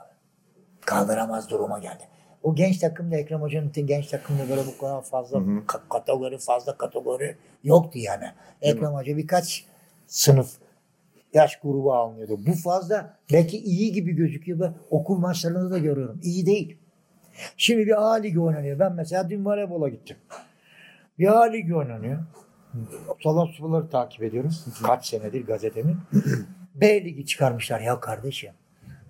[0.86, 2.04] Kaldıramaz duruma geldi.
[2.48, 5.60] O genç takımda Ekrem Hoca'nın genç takımda böyle bu kadar fazla Hı hı.
[5.68, 8.26] ka- kategori fazla kategori yoktu yani.
[8.62, 9.66] Ekrem Hoca birkaç
[10.08, 10.52] sınıf
[11.34, 12.40] yaş grubu almıyordu.
[12.48, 14.60] Bu fazla belki iyi gibi gözüküyor.
[14.60, 16.20] Ben okul maçlarında da görüyorum.
[16.24, 16.78] İyi değil.
[17.58, 18.80] Şimdi bir A ligi oynanıyor.
[18.80, 20.18] Ben mesela dün voleybola gittim.
[21.20, 22.20] Bir A ligi oynanıyor.
[23.24, 24.52] Salon sporları takip ediyorum.
[24.84, 25.98] Kaç senedir gazetemin.
[26.76, 28.52] B ligi çıkarmışlar ya kardeşim.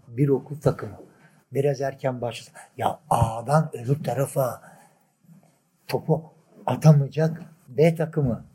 [0.08, 1.07] Bir okul takımı.
[1.52, 2.58] Biraz erken başladı.
[2.78, 4.62] Ya A'dan öbür tarafa
[5.88, 6.24] topu
[6.66, 8.46] atamayacak B takımı.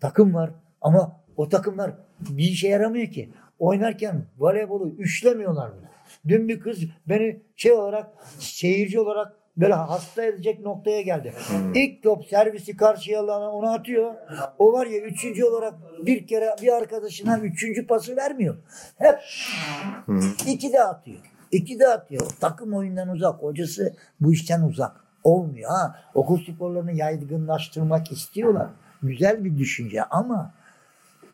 [0.00, 3.30] Takım var ama o takımlar bir işe yaramıyor ki.
[3.58, 5.86] Oynarken voleybolu üçlemiyorlar bile.
[6.28, 6.78] Dün bir kız
[7.08, 11.32] beni şey olarak seyirci olarak böyle hasta edecek noktaya geldi.
[11.74, 14.14] İlk top servisi karşıya alana onu atıyor.
[14.58, 15.74] O var ya üçüncü olarak
[16.06, 18.56] bir kere bir arkadaşına üçüncü pası vermiyor.
[18.98, 19.18] Hep.
[20.46, 21.18] İki de atıyor.
[21.52, 22.30] İki de atıyor.
[22.40, 23.42] Takım oyundan uzak.
[23.42, 24.96] Hocası bu işten uzak.
[25.24, 26.00] Olmuyor ha.
[26.14, 28.66] Okul sporlarını yaygınlaştırmak istiyorlar.
[29.02, 30.50] Güzel bir düşünce ama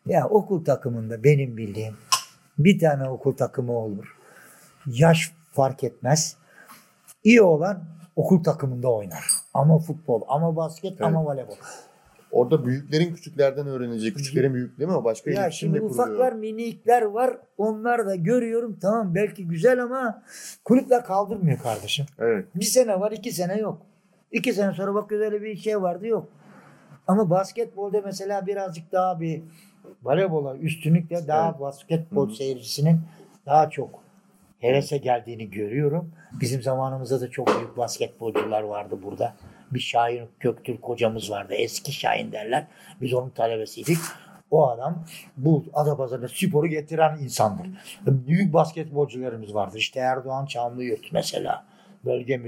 [0.07, 1.96] ya okul takımında benim bildiğim
[2.59, 4.16] bir tane okul takımı olur.
[4.87, 6.37] Yaş fark etmez.
[7.25, 7.85] İyi olan
[8.16, 9.25] okul takımında oynar.
[9.55, 11.03] Ama futbol, ama basket, Evet.
[11.03, 11.55] ama voleybol.
[12.33, 14.16] Orada büyüklerin küçüklerden öğrenecek.
[14.16, 14.97] Küçüklerin büyük değil mi?
[14.97, 16.09] O başka Ya iletişimle şimdi kuruluyor.
[16.09, 17.37] ufaklar, minikler var.
[17.59, 18.79] Onlar da görüyorum.
[18.83, 20.23] Tamam belki güzel ama
[20.64, 22.07] kulüpler kaldırmıyor kardeşim.
[22.18, 22.47] Evet.
[22.55, 23.83] Bir sene var, iki sene yok.
[24.31, 26.29] İki sene sonra bak öyle bir şey vardı yok.
[27.07, 29.42] Ama basketbolda mesela birazcık daha bir
[30.03, 31.61] voleybola üstünlükle daha Evet.
[31.61, 32.37] basketbol Hı hı.
[32.37, 33.01] seyircisinin
[33.47, 34.03] daha çok
[34.59, 36.12] hevese geldiğini görüyorum.
[36.40, 39.35] Bizim zamanımızda da çok büyük basketbolcular vardı burada.
[39.75, 41.55] Bir Şahin Göktürk hocamız vardı.
[41.55, 42.67] Eski Şahin derler.
[43.01, 43.99] Biz onun talebesiydik.
[44.51, 45.05] O adam
[45.37, 47.67] bu Adapazarı'na sporu getiren insandır.
[48.07, 49.79] Büyük basketbolcularımız vardır.
[49.79, 51.65] İşte Erdoğan Çamlıyurt mesela.
[52.05, 52.39] Bölge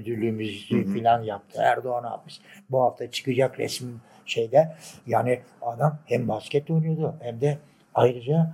[0.82, 0.94] hı.
[0.94, 1.60] falan yaptı.
[1.62, 2.40] Erdoğan yapmış.
[2.70, 4.74] Bu hafta çıkacak resim şeyde.
[5.06, 7.58] Yani adam hem basket oynuyordu hem de
[7.94, 8.52] ayrıca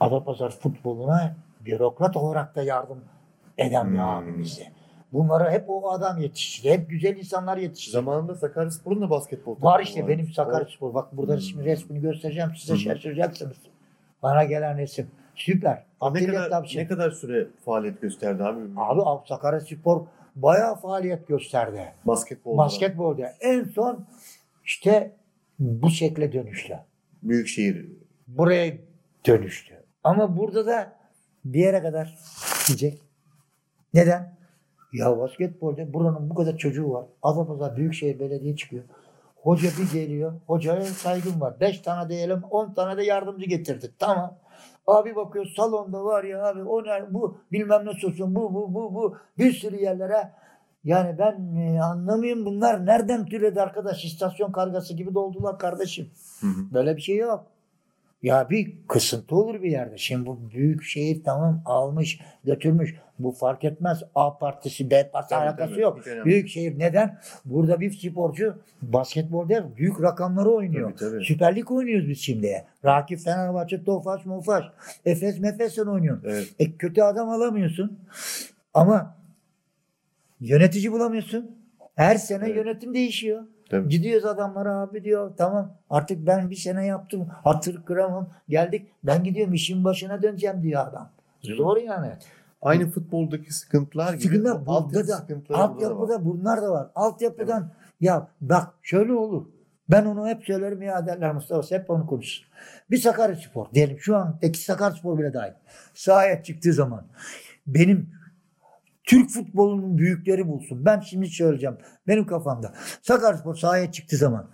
[0.00, 3.00] Adapazarı futboluna bürokrat olarak da yardım
[3.58, 4.72] eden bir abimizdi.
[5.12, 6.70] Bunlara hep o adam yetişti.
[6.70, 7.90] Hep güzel insanlar yetişti.
[7.90, 10.18] Zamanında Sakaryaspor'un da basketbol Var takımı işte varmış.
[10.18, 10.94] benim Sakaryaspor.
[10.94, 11.38] Bak burada Hmm.
[11.40, 13.56] resmi resmini göstereceğim size şaşıracaksınız.
[14.22, 15.10] Bana gelen resim.
[15.34, 15.84] Süper.
[16.12, 16.78] Ne kadar, Tavşin.
[16.78, 18.60] ne kadar süre faaliyet gösterdi abi?
[18.76, 21.92] Abi Sakaryaspor bayağı faaliyet gösterdi.
[22.04, 22.58] Basketbol.
[22.58, 23.32] Basketbolda.
[23.40, 24.06] En son
[24.64, 25.12] işte
[25.58, 26.78] bu şekle dönüştü.
[27.22, 27.86] Büyükşehir.
[28.28, 28.72] Buraya
[29.26, 29.74] dönüştü.
[30.04, 30.92] Ama burada da
[31.44, 32.18] bir yere kadar
[32.68, 32.98] gidecek.
[33.94, 34.34] Neden?
[34.92, 37.04] Ya basketbolda buranın bu kadar çocuğu var.
[37.22, 38.84] Adapazarı Büyükşehir Belediye çıkıyor.
[39.36, 40.32] Hoca bir geliyor.
[40.46, 41.60] Hocaya saygım var.
[41.60, 43.98] Beş tane diyelim on tane de yardımcı getirdik.
[43.98, 44.38] Tamam.
[44.86, 48.94] Abi bakıyor salonda var ya abi o ne bu bilmem ne sosun bu bu bu
[48.94, 50.32] bu bir sürü yerlere
[50.84, 56.10] yani ben e, anlamıyorum bunlar nereden türedi arkadaş istasyon kargası gibi doldular kardeşim.
[56.40, 56.74] Hı hı.
[56.74, 57.51] Böyle bir şey yok.
[58.22, 59.98] Ya bir kısıntı olur bir yerde.
[59.98, 62.94] Şimdi bu büyük şehir tamam almış, götürmüş.
[63.18, 64.02] Bu fark etmez.
[64.14, 65.80] A partisi, B partisi Tabii, alakası tabii.
[65.80, 66.00] yok.
[66.24, 67.18] Büyük şehir neden?
[67.44, 70.92] Burada bir sporcu basketbolda büyük rakamları oynuyor.
[70.98, 71.24] Tabii, tabii.
[71.24, 72.64] Süper Lig oynuyoruz biz şimdi.
[72.84, 74.64] Rakip Fenerbahçe, Tofaş, Mofaş.
[75.04, 76.28] Efes, Mefes'ten oynuyorsun.
[76.28, 76.48] Evet.
[76.58, 77.98] E, kötü adam alamıyorsun.
[78.74, 79.16] Ama
[80.40, 81.50] yönetici bulamıyorsun.
[81.94, 82.56] Her sene Evet.
[82.56, 83.42] yönetim değişiyor.
[83.72, 83.88] Tabii.
[83.88, 89.54] Gidiyoruz adamlara abi diyor tamam artık ben bir sene yaptım hatır kıramam geldik ben gidiyorum
[89.54, 91.10] işin başına döneceğim diyor adam.
[91.42, 92.12] Zor yani.
[92.62, 94.22] Aynı futboldaki sıkıntılar gibi.
[94.22, 96.88] Sıkıntılar bu burada da altyapıda bunlar da var.
[96.94, 99.46] Altyapıdan ya bak şöyle olur.
[99.90, 102.44] Ben onu hep söylerim ya derler Mustafa hep onu konuşur.
[102.90, 105.52] Bir Sakaryaspor diyelim şu andaki Sakaryaspor bile dahil.
[105.94, 107.04] Sahaya çıktığı zaman
[107.66, 108.10] benim
[109.04, 110.84] Türk futbolunun büyükleri bulsun.
[110.84, 111.78] Ben şimdi söyleyeceğim.
[112.08, 112.72] Benim kafamda.
[113.02, 114.50] Sakaryaspor sahaya çıktığı zaman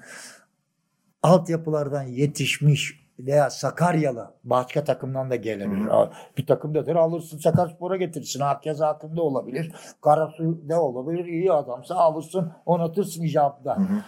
[1.23, 5.89] altyapılardan yetişmiş veya Sakaryalı başka takımdan da gelebilir.
[6.39, 8.41] Bir takımdadır alırsın Sakarspor'a getirirsin.
[8.41, 9.73] Herkes hakkında olabilir.
[10.03, 11.25] Karasu ne olabilir?
[11.25, 13.77] İyi adamsa alırsın onatırsın icabında.
[13.77, 14.03] Hı hı.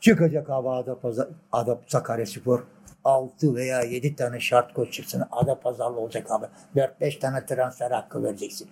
[0.00, 2.66] Çıkacak abi Adapazarı, Adap Sakaryaspor
[3.04, 5.22] 6 veya 7 tane şart koç çıksın.
[5.30, 6.46] Adapazarlı olacak abi.
[6.76, 8.68] 4-5 tane transfer hakkı vereceksin.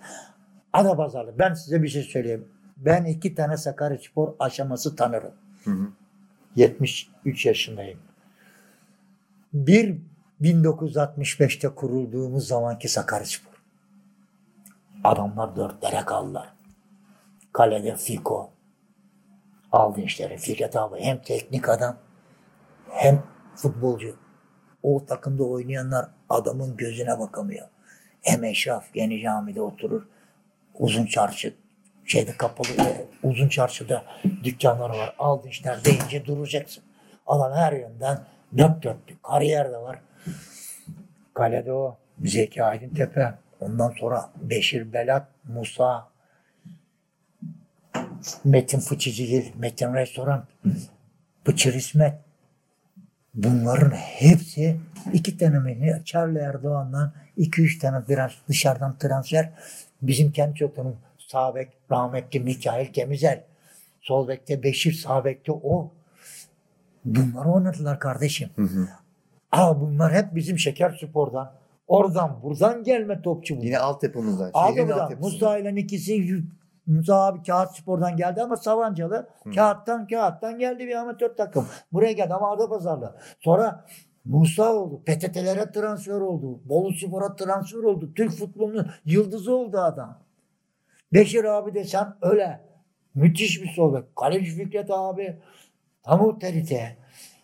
[0.73, 1.39] Adapazarlı.
[1.39, 2.47] Ben size bir şey söyleyeyim.
[2.77, 5.33] Ben iki tane Sakaryaspor aşaması tanırım.
[5.63, 5.87] Hı hı.
[6.55, 7.99] 73 yaşındayım.
[9.53, 9.97] Bir
[10.41, 13.53] 1965'te kurulduğumuz zamanki Sakaryaspor.
[15.03, 16.53] Adamlar dörtlere kaldılar.
[17.53, 18.51] Kalede Fiko.
[19.71, 20.99] Aldın işte Fikret abi.
[20.99, 21.97] Hem teknik adam
[22.89, 23.23] hem
[23.55, 24.15] futbolcu.
[24.83, 27.67] O takımda oynayanlar adamın gözüne bakamıyor.
[28.21, 30.07] Hem Eşraf Yeni Cami'de oturur.
[30.79, 31.53] Uzun çarşı
[32.05, 34.03] şeyde kapalı e, uzun çarşıda
[34.43, 35.15] dükkanları var.
[35.19, 36.83] Aldın işler deyince duracaksın.
[37.27, 38.19] Adam her yönden
[38.57, 39.23] dört dörtlük.
[39.23, 39.99] Kariyer de var.
[41.33, 41.97] Kalede o.
[42.25, 43.33] Zeki Aydıntepe.
[43.59, 46.07] Ondan sonra Beşir Belat, Musa,
[48.43, 50.47] Metin Fıçıcıgil, Metin Restoran,
[51.47, 52.13] Bıçır İsmet.
[53.33, 54.79] Bunların hepsi
[55.13, 56.01] iki tane?
[56.05, 59.49] Charlie Erdoğan'dan iki üç tane biraz dışarıdan transfer.
[60.01, 63.43] Bizim kendi çoktanın sağ bek rahmetli Mikail Kemizel.
[64.01, 65.91] Sol bekte Beşir, sağ bekte o.
[67.05, 68.49] Bunları oynadılar kardeşim.
[68.55, 68.87] Hı hı.
[69.51, 71.51] Aa bunlar hep bizim şeker spordan.
[71.87, 73.65] Oradan buradan gelme topçu bunlar.
[73.65, 74.51] Yine altyapımızdan.
[74.53, 75.13] Altyapıdan.
[75.19, 76.43] Musa ile ikisi
[76.87, 81.67] Musa abi kağıt spordan geldi ama Savancalı kağıttan kağıttan geldi bir amatör takım.
[81.93, 83.15] Buraya geldi ama Adapazarlı.
[83.39, 83.85] Sonra
[84.25, 85.01] Musa oldu.
[85.05, 86.59] PTT'lere transfer oldu.
[86.65, 88.13] Bolu Spor'a transfer oldu.
[88.15, 90.19] Türk futbolunun yıldızı oldu adam.
[91.13, 92.61] Beşir abi desen öyle.
[93.15, 94.15] Müthiş bir sol bek.
[94.15, 95.37] Kaleci Fikret abi.
[96.03, 96.97] Tam otorite.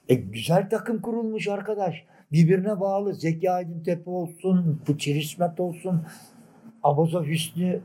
[0.10, 2.06] E, güzel takım kurulmuş arkadaş.
[2.32, 3.14] Birbirine bağlı.
[3.14, 6.06] Zeki Aydıntepe olsun, Bıçır İsmet olsun,
[6.84, 7.82] Abaza Hüsnü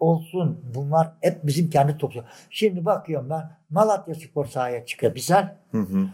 [0.00, 0.60] olsun.
[0.74, 2.24] Bunlar hep bizim kendi topçu.
[2.50, 5.14] Şimdi bakıyorum ben Malatya Spor sahaya çıkıyor.
[5.14, 5.56] Güzel.
[5.70, 6.08] Hı hı.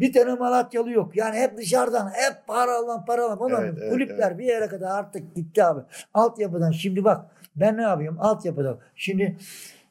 [0.00, 1.16] Bir tane Malatyalı yok.
[1.16, 3.38] Yani hep dışarıdan hep para alan para alan.
[3.40, 5.80] Ulan Evet, evet, kulüpler bir yere kadar artık gitti abi.
[6.14, 8.78] Altyapıdan şimdi bak ben ne yapıyorum altyapıda.
[8.94, 9.36] Şimdi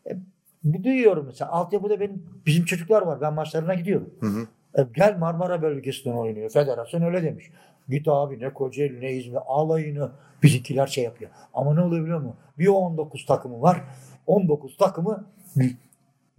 [0.05, 3.21] e, duyuyorum mesela altyapıda benim bizim çocuklar var.
[3.21, 4.13] Ben maçlarına gidiyorum.
[4.19, 4.47] Hı hı.
[4.81, 6.49] E, gel Marmara bölgesinden oynuyor.
[6.49, 7.51] Federasyon öyle demiş.
[7.89, 10.11] Git abi ne Kocaeli ne İzmir alayını
[10.43, 11.31] bizimkiler şey yapıyor.
[11.53, 12.35] Ama ne oluyor biliyor musun?
[12.59, 13.83] Bir 19 takımı var.
[14.27, 15.25] 19 takımı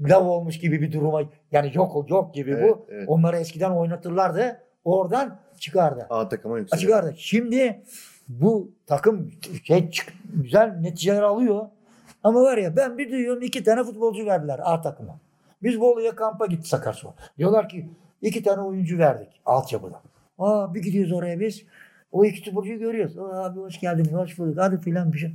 [0.00, 2.87] lav olmuş gibi bir duruma yani yok yok gibi Evet, bu.
[2.88, 3.08] evet.
[3.08, 4.61] Onları eskiden oynatırlardı.
[4.84, 6.06] Oradan çıkardı.
[6.11, 6.88] A takıma yükseliyor.
[6.88, 7.14] Çıkardı.
[7.18, 7.82] Şimdi
[8.28, 9.30] bu takım
[9.64, 9.90] şey
[10.34, 11.66] güzel neticeler alıyor.
[12.24, 15.18] Ama var ya ben bir duyuyorum iki tane futbolcu verdiler A takıma.
[15.62, 17.14] Biz Bolu'ya kampa gitti Sakarsu.
[17.38, 17.88] Diyorlar ki
[18.22, 20.00] iki tane oyuncu verdik altyapıda.
[20.38, 21.62] Aa bir gidiyoruz oraya biz.
[22.12, 23.18] O iki sporcuyu görüyoruz.
[23.18, 24.58] Aa, abi hoş geldiniz, hoş bulduk.
[24.58, 25.32] Hadi filan bir şey.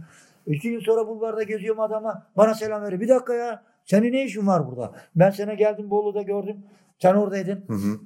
[0.48, 2.24] İki gün sonra bulvarda geziyorum adama.
[2.38, 3.02] Bana selam veriyor.
[3.02, 3.64] Bir dakika ya.
[3.86, 4.92] Senin ne işin var burada?
[5.16, 6.58] Ben sana geldim Bolu'da gördüm.
[7.00, 7.64] Sen oradaydın.
[7.68, 8.00] Hı hı.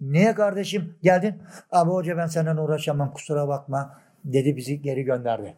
[0.00, 1.34] Niye kardeşim geldin?
[1.72, 5.54] Abi hoca ben senden uğraşamam kusura bakma dedi bizi geri gönderdi.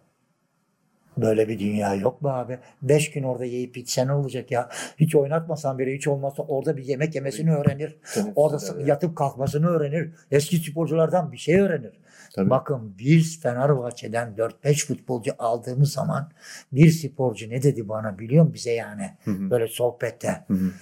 [1.16, 2.58] Böyle bir dünya yok mu abi?
[2.82, 4.68] Beş gün orada yiyip içse ne olacak ya?
[4.96, 7.96] Hiç oynatmasan biri hiç olmazsa orada bir yemek yemesini öğrenir.
[8.36, 10.10] Orada yatıp kalkmasını öğrenir.
[10.30, 11.92] Eski sporculardan bir şey öğrenir.
[12.34, 12.50] Tabii.
[12.50, 16.30] Bakın biz Fenerbahçe'den 4-5 futbolcu aldığımız zaman
[16.72, 19.16] bir sporcu ne dedi bana biliyor musun bize yani?
[19.24, 19.50] Hı hı.
[19.50, 20.44] Böyle sohbette.
[20.48, 20.72] Hı hı.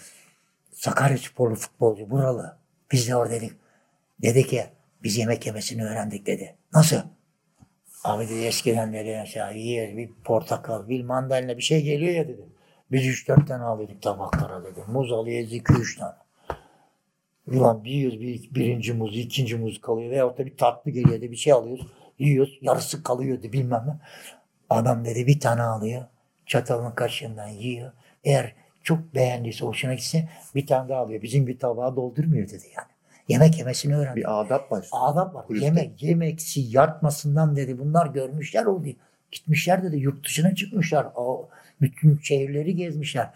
[0.72, 2.56] Sakarya sporlu futbolcu buralı.
[2.92, 3.52] Biz de orada dedik.
[4.22, 4.64] Dedi ki
[5.02, 6.54] biz yemek yemesini öğrendik dedi.
[6.74, 6.96] Nasıl?
[8.04, 12.42] Abi dedi eskiden dedi mesela yiyoruz bir portakal bir mandalina bir şey geliyor ya dedi.
[12.92, 14.80] Biz üç dört tane alıyorduk tabaklara dedi.
[14.86, 16.14] Muz alıyoruz iki üç tane.
[17.52, 21.30] Ulan bir yiyoruz bir, birinci muz ikinci muz kalıyor veyahut da bir tatlı geliyor dedi
[21.30, 21.86] bir şey alıyoruz.
[22.18, 23.92] Yiyoruz yarısı kalıyordu bilmem ne.
[24.70, 26.04] Adam dedi bir tane alıyor.
[26.46, 27.92] Çatalın kaşığından yiyor.
[28.24, 31.22] Eğer çok beğendiyse hoşuna gitse bir tane daha alıyor.
[31.22, 32.88] Bizim bir tabağı doldurmuyor dedi yani.
[33.28, 34.16] Yemek yemesini öğrendi.
[34.16, 35.02] Bir adap başlıyor.
[35.06, 35.46] Adap var.
[35.46, 35.66] Kulüpte.
[35.66, 37.78] Yemek, yemeksi yatmasından dedi.
[37.78, 38.88] Bunlar görmüşler oldu.
[39.32, 39.96] Gitmişler dedi.
[39.96, 41.06] Yurt dışına çıkmışlar.
[41.16, 41.48] O,
[41.80, 43.30] bütün şehirleri gezmişler.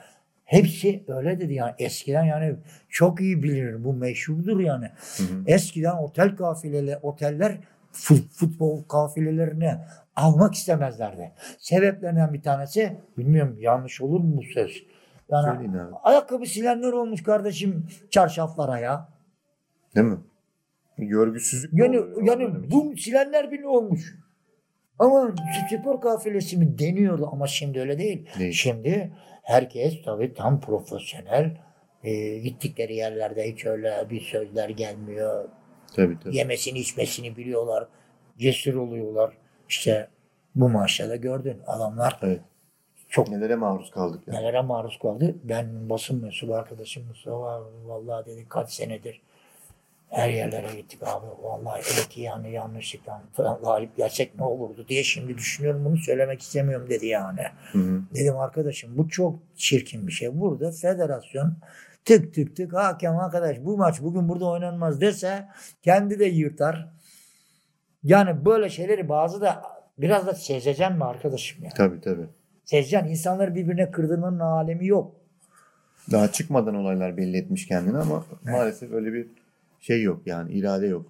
[0.51, 1.75] Hepsi öyle dedi yani.
[1.79, 2.57] Eskiden yani
[2.89, 3.85] çok iyi bilinir.
[3.85, 4.85] Bu meşhurdur yani.
[5.17, 5.43] Hı hı.
[5.47, 7.59] Eskiden otel kafileleri, oteller
[7.93, 9.75] fu- futbol kafilelerini
[10.17, 11.33] almak istemezlerdi.
[11.59, 14.83] Sebeplerinden bir tanesi, bilmiyorum yanlış olur mu bu söz?
[15.31, 15.95] Yani Söyleyin abi.
[16.03, 19.09] ayakkabı silenler olmuş kardeşim çarşaflara ya.
[19.95, 20.19] Değil mi?
[20.99, 24.15] Görgüsüzlük Yani, yani bu silenler bile olmuş.
[25.01, 25.35] Ama
[25.81, 28.27] spor kafilesi mi deniyordu ama şimdi öyle değil.
[28.39, 28.53] Değil.
[28.53, 31.57] Şimdi herkes tabii tam profesyonel
[32.05, 35.49] e, gittikleri yerlerde hiç öyle bir sözler gelmiyor.
[35.97, 36.37] Tabii tabii.
[36.37, 37.89] Yemesini içmesini biliyorlar.
[38.39, 39.33] Cesur oluyorlar.
[39.69, 40.09] İşte
[40.55, 42.41] bu maçta da gördün adamlar Evet.
[43.09, 44.39] çok Nelere maruz kaldık yani.
[44.39, 45.35] nelere maruz kaldı.
[45.45, 49.21] Ben basın mensubu arkadaşım Mustafa vallahi dedi kaç senedir
[50.11, 51.27] her yerlere gittik abi.
[51.43, 56.91] Vallahi evet yani yanlışlıkla falan galip gelsek ne olurdu diye şimdi düşünüyorum bunu söylemek istemiyorum
[56.91, 57.41] dedi yani.
[57.73, 58.03] Hı hı.
[58.15, 60.41] Dedim arkadaşım bu çok çirkin bir şey.
[60.41, 61.57] Burada federasyon
[62.05, 65.49] tık tık tık hakem arkadaş bu maç bugün burada oynanmaz dese
[65.83, 66.89] kendi de yırtar.
[68.03, 69.63] Yani böyle şeyleri bazı da
[69.99, 71.71] biraz da sezeceksin mi arkadaşım ya?
[71.77, 72.27] Tabii tabii.
[72.65, 73.09] Sezeceksin.
[73.09, 75.17] İnsanları birbirine kırdırmanın alemi yok.
[76.11, 79.27] Daha çıkmadan olaylar belli etmiş kendini ama maalesef öyle bir
[79.81, 81.07] şey yok yani irade yok.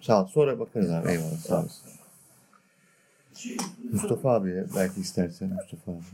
[0.00, 0.26] Sağ ol.
[0.26, 1.08] Sonra bakarız abi.
[1.10, 1.36] Eyvallah.
[1.38, 1.90] Sağ olasın.
[3.92, 6.04] Mustafa abi belki istersen Mustafa abi.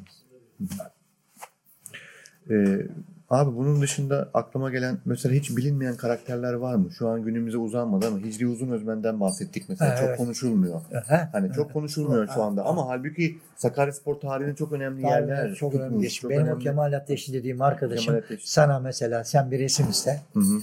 [2.50, 2.86] Ee,
[3.30, 6.92] abi bunun dışında aklıma gelen mesela hiç bilinmeyen karakterler var mı?
[6.92, 9.96] Şu an günümüze uzanmadı ama Hicri Uzun Özmen'den bahsettik mesela.
[9.98, 10.08] Evet.
[10.08, 10.80] Çok konuşulmuyor.
[11.06, 11.16] He?
[11.32, 15.54] Hani çok konuşulmuyor şu anda ama halbuki Sakaryaspor tarihinin çok önemli Tarihine yerler.
[15.54, 16.64] çok önemli tutmuş, çok Benim o önemli.
[16.64, 20.20] Kemal Ateşli dediğim arkadaşım sana mesela sen bir resim iste.
[20.34, 20.60] Hı hı.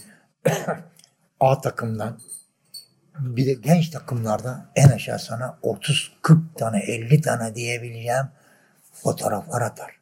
[1.40, 2.20] A takımdan
[3.20, 8.26] bir de genç takımlarda en aşağı sana 30 40 tane 50 tane diyebileceğim
[8.94, 10.00] fotoğraflar atar.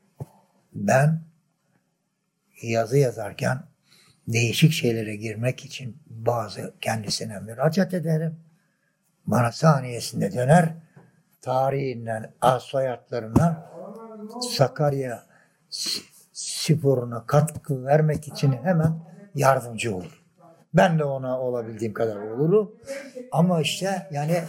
[0.73, 1.21] Ben
[2.61, 3.63] yazı yazarken
[4.27, 8.39] değişik şeylere girmek için bazı kendisine müracaat ederim.
[9.25, 10.73] Bana saniyesinde döner.
[11.41, 13.67] Tarihinden, az soyadlarından
[14.57, 15.23] Sakarya
[16.33, 18.99] sporuna katkı vermek için hemen
[19.36, 20.24] yardımcı olur.
[20.76, 22.76] Ben de ona olabildiğim kadar olurum.
[23.32, 24.43] Ama işte yani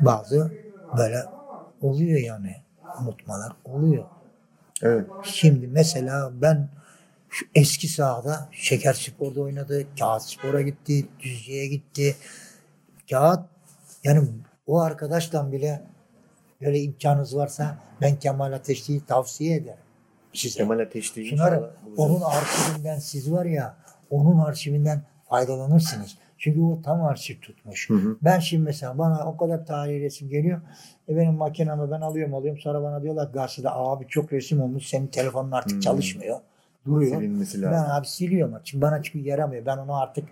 [0.00, 0.52] bazı
[0.98, 1.24] böyle
[1.82, 2.56] oluyor yani
[3.02, 4.04] unutmalar oluyor.
[4.82, 5.06] Evet.
[5.22, 6.68] Şimdi mesela ben
[7.28, 9.86] şu eski sahada Şeker Spor'da oynadı.
[9.98, 11.08] Kağıt Spor'a gitti.
[11.20, 12.16] Düzce'ye gitti.
[13.10, 13.40] Kağıt
[14.04, 14.28] yani
[14.66, 15.82] o arkadaştan bile
[16.60, 19.78] böyle imkanınız varsa ben Kemal Ateşli'yi tavsiye ederim.
[20.32, 20.58] Size.
[20.58, 21.98] Kemal Ateşli Şunları, inşallah bulacağız.
[21.98, 23.76] onun arşivinden siz var ya
[24.10, 26.18] onun arşivinden faydalanırsınız.
[26.38, 27.90] Çünkü o tam arşiv tutmuş.
[27.90, 28.16] Hı hı.
[28.22, 30.60] Ben şimdi mesela bana o kadar tarihi resim geliyor.
[31.08, 32.60] E benim makinemi ben alıyorum alıyorum.
[32.60, 34.86] Sonra bana diyorlar gazetede abi çok resim olmuş.
[34.88, 35.80] Senin telefonun artık Hmm.
[35.80, 36.40] çalışmıyor.
[36.86, 37.16] Duruyor.
[37.16, 37.90] Silinmesi Ben lazım.
[37.90, 38.54] abi siliyorum.
[38.64, 39.66] Şimdi bana çünkü yaramıyor.
[39.66, 40.24] Ben onu artık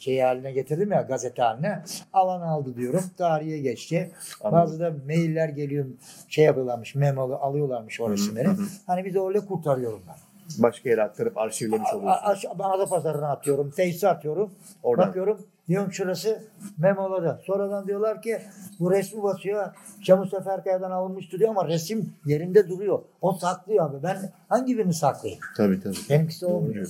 [0.00, 1.82] şey haline getirdim ya gazete haline.
[2.12, 3.00] Alan aldı diyorum.
[3.18, 4.10] Tarihe geçti.
[4.40, 4.58] Anladım.
[4.62, 5.86] Bazı da mailler geliyor.
[6.28, 6.94] Şey yapıyorlarmış.
[6.94, 8.48] Memo alıyorlarmış o resimleri.
[8.48, 8.62] hı hı.
[8.86, 10.14] Hani biz öyle kurtarıyorum ben.
[10.58, 12.22] Başka yere aktarıp arşivlemiş A- oluyorsun.
[12.24, 13.70] aşağı- ben Adapazarı'na atıyorum.
[13.70, 14.50] Face'e atıyorum.
[14.82, 15.08] Oradan.
[15.08, 15.46] Bakıyorum.
[15.68, 16.42] Diyorum şurası
[16.78, 17.40] memoladı.
[17.46, 18.42] Sonradan diyorlar ki
[18.80, 19.74] bu resmi basıyor.
[20.00, 22.98] Şamus Seferkaya'dan alınmıştı diyor ama resim yerinde duruyor.
[23.20, 24.02] O saklıyor abi.
[24.02, 25.40] Ben hangi birini saklayayım?
[25.56, 25.96] Tabii tabii.
[26.10, 26.88] Benimkisi olmuyor.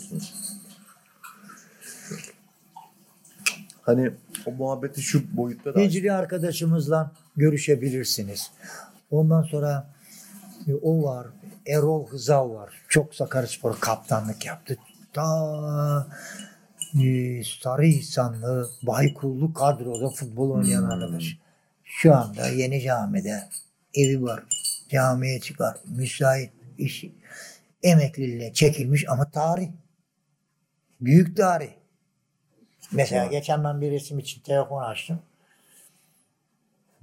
[3.82, 4.10] Hani
[4.46, 8.50] o muhabbeti şu boyutta da Hicri arkadaşımızla görüşebilirsiniz.
[9.10, 9.86] Ondan sonra
[10.68, 11.26] e, o var.
[11.66, 12.74] Erol Hızal var.
[12.88, 14.76] Çok Sakaryaspor kaptanlık yaptı.
[15.12, 16.06] Ta
[17.02, 20.90] e, Sarıhinsanlı, Baykullu kadroda futbol oynayan Hmm.
[20.90, 21.38] arkadaş.
[21.84, 23.48] Şu anda Yeni Cami'de
[23.94, 24.42] evi var.
[24.88, 25.76] Camiye çıkar.
[25.84, 27.04] Müsait iş.
[27.82, 29.68] Emekliliğe çekilmiş ama tarih.
[31.00, 31.70] Büyük tarih.
[32.92, 35.18] Mesela geçen ben bir resim için telefon açtım.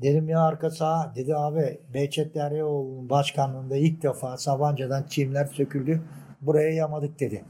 [0.02, 1.14] Dedim ya arka sağ.
[1.16, 6.02] Dedi abi Behçet Deryaoğlu'nun başkanlığında ilk defa Sabancı'dan çimler söküldü.
[6.42, 7.46] Buraya yamadık dedi.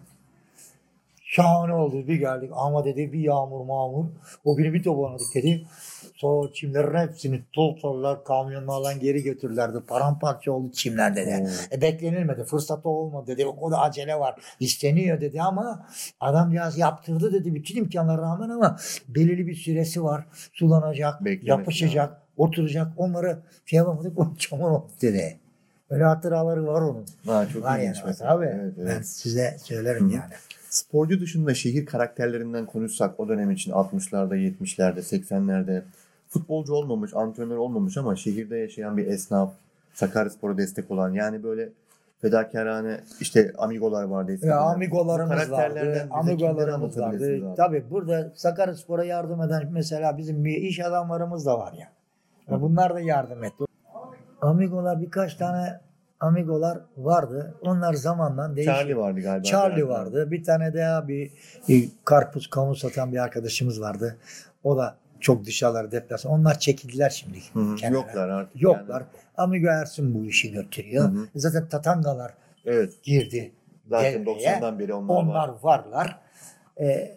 [1.24, 4.06] Şahane oldu bir geldik ama dedi bir yağmur mağmur.
[4.46, 5.68] O günü bir toplanadık dedi.
[6.16, 9.80] Sonra çimlerin hepsini toplarlar kamyonlarla geri götürdülerdi.
[9.88, 11.44] Paramparça oldu çimler dedi.
[11.44, 11.76] Oo.
[11.78, 12.44] E beklenilmedi.
[12.44, 13.46] Fırsatı olmadı dedi.
[13.46, 14.36] O kadar acele var.
[14.60, 15.88] İsteniyor dedi ama
[16.20, 17.56] adamcağız yaptırdı dedi.
[17.56, 18.78] Bütün imkanlara rağmen ama
[19.08, 20.26] belirli bir süresi var.
[20.54, 22.88] Sulanacak, Beklemesi yapışacak, oturacak.
[22.98, 24.20] Onları şey yapamadık.
[24.20, 25.38] O çamur oldu dedi.
[25.90, 27.06] Öyle hatıraları var onun.
[27.26, 27.96] Ha, çok var yani.
[28.20, 28.46] Tabii.
[28.46, 28.96] Evet, evet.
[28.98, 30.34] Ben size söylerim Hı yani.
[30.70, 35.82] Sporcu dışında şehir karakterlerinden konuşsak o dönem için 60'larda, 70'lerde, 80'lerde
[36.30, 39.54] futbolcu olmamış, antrenör olmamış ama şehirde yaşayan bir esnaf,
[39.94, 41.70] Sakaryaspor'a destek olan yani böyle
[42.22, 44.38] fedakarane işte amigolar vardı.
[44.42, 46.08] Ya amigolarımız vardı.
[46.12, 47.44] Amigolarımız vardı.
[47.46, 47.56] abi?
[47.56, 51.88] Tabii burada Sakaryaspor'a yardım eden mesela bizim iş adamlarımız da var ya.
[51.88, 52.01] Ve
[52.50, 53.64] Bunlar da yardım etti.
[54.42, 55.80] Amigolar birkaç tane
[56.20, 57.56] amigolar vardı.
[57.62, 58.74] Onlar zamanla değişti.
[58.74, 59.44] Charlie vardı galiba.
[59.44, 59.94] Charlie Galiba.
[59.94, 60.32] vardı.
[60.32, 61.32] Bir tane daha bir,
[61.68, 64.18] bir karpuz kavun satan bir arkadaşımız vardı.
[64.64, 66.34] O da çok dışarılara deplasman.
[66.40, 67.38] Onlar çekildiler şimdi.
[67.54, 67.76] Hı hı.
[67.76, 67.96] kenara.
[67.96, 68.62] Yoklar artık.
[68.62, 69.00] Yoklar.
[69.00, 69.06] yani.
[69.38, 71.04] Amigo Ersun bu işi götürüyor.
[71.10, 71.28] Hı hı.
[71.36, 72.34] Zaten Tatangalar
[72.66, 73.04] Evet.
[73.04, 73.52] girdi
[73.90, 74.56] Zaten devreye.
[74.58, 75.56] 90'dan beri onlar, Onlar var.
[75.64, 76.20] varlar.
[76.80, 77.12] Ee,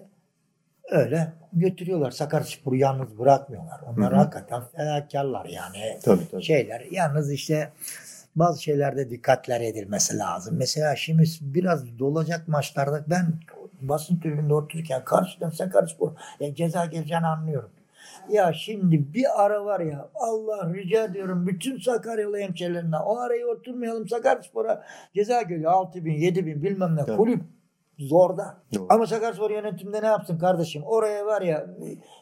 [0.91, 2.11] öyle götürüyorlar.
[2.11, 3.81] Sakaryaspor'u yalnız bırakmıyorlar.
[3.87, 4.21] Onlar Hı hı.
[4.21, 5.99] hakikaten fedakarlar yani.
[6.05, 6.43] Tabii tabii.
[6.43, 6.87] Şeyler.
[6.91, 7.73] Yalnız işte
[8.37, 10.57] bazı şeylerde dikkatler edilmesi lazım.
[10.59, 13.27] Mesela şimdi biraz dolacak maçlarda ben
[13.81, 17.71] basın tribünde otururken karşıdan Sakaryaspor yani ceza geleceğini anlıyorum.
[18.31, 24.09] Ya şimdi bir ara var ya Allah rica ediyorum bütün Sakaryalı hemşerilerine o araya oturmayalım
[24.09, 27.17] Sakaryaspor'a ceza geliyor 6 bin 7 bin bilmem ne Tabii.
[27.17, 27.43] kulüp
[27.99, 28.57] zorda.
[28.75, 28.87] Doğru.
[28.91, 30.83] Ama Sakaryaspor yönetimde ne yapsın kardeşim?
[30.83, 31.67] Oraya var ya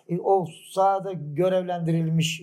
[0.08, 2.42] e, o sahada görevlendirilmiş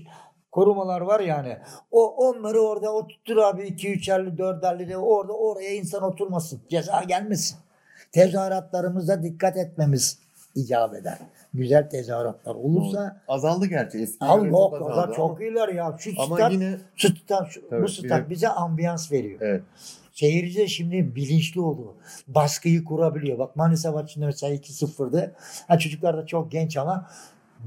[0.51, 1.57] korumalar var yani.
[1.91, 6.61] O onları orada oturtur abi 2 3'erli 4'erli de orada oraya insan oturmasın.
[6.69, 7.57] Ceza gelmesin.
[8.11, 10.19] Tezahüratlarımıza dikkat etmemiz
[10.55, 11.17] icap eder.
[11.53, 14.25] Güzel tezahüratlar olursa Azaldı gerçi eski.
[14.25, 15.95] Göre yok azaldı o da ama- çok iyiler ya.
[15.99, 19.39] Şu Ama stat, yine şu stat, şu- Tabii, bu stat bize ambiyans veriyor.
[19.41, 19.61] evet.
[20.19, 21.97] Seyirci de şimdi bilinçli oldu.
[22.27, 23.39] Baskıyı kurabiliyor.
[23.39, 25.35] Bak Manisa maçında mesela 2-0'dı.
[25.67, 27.09] Ha, çocuklar da çok genç ama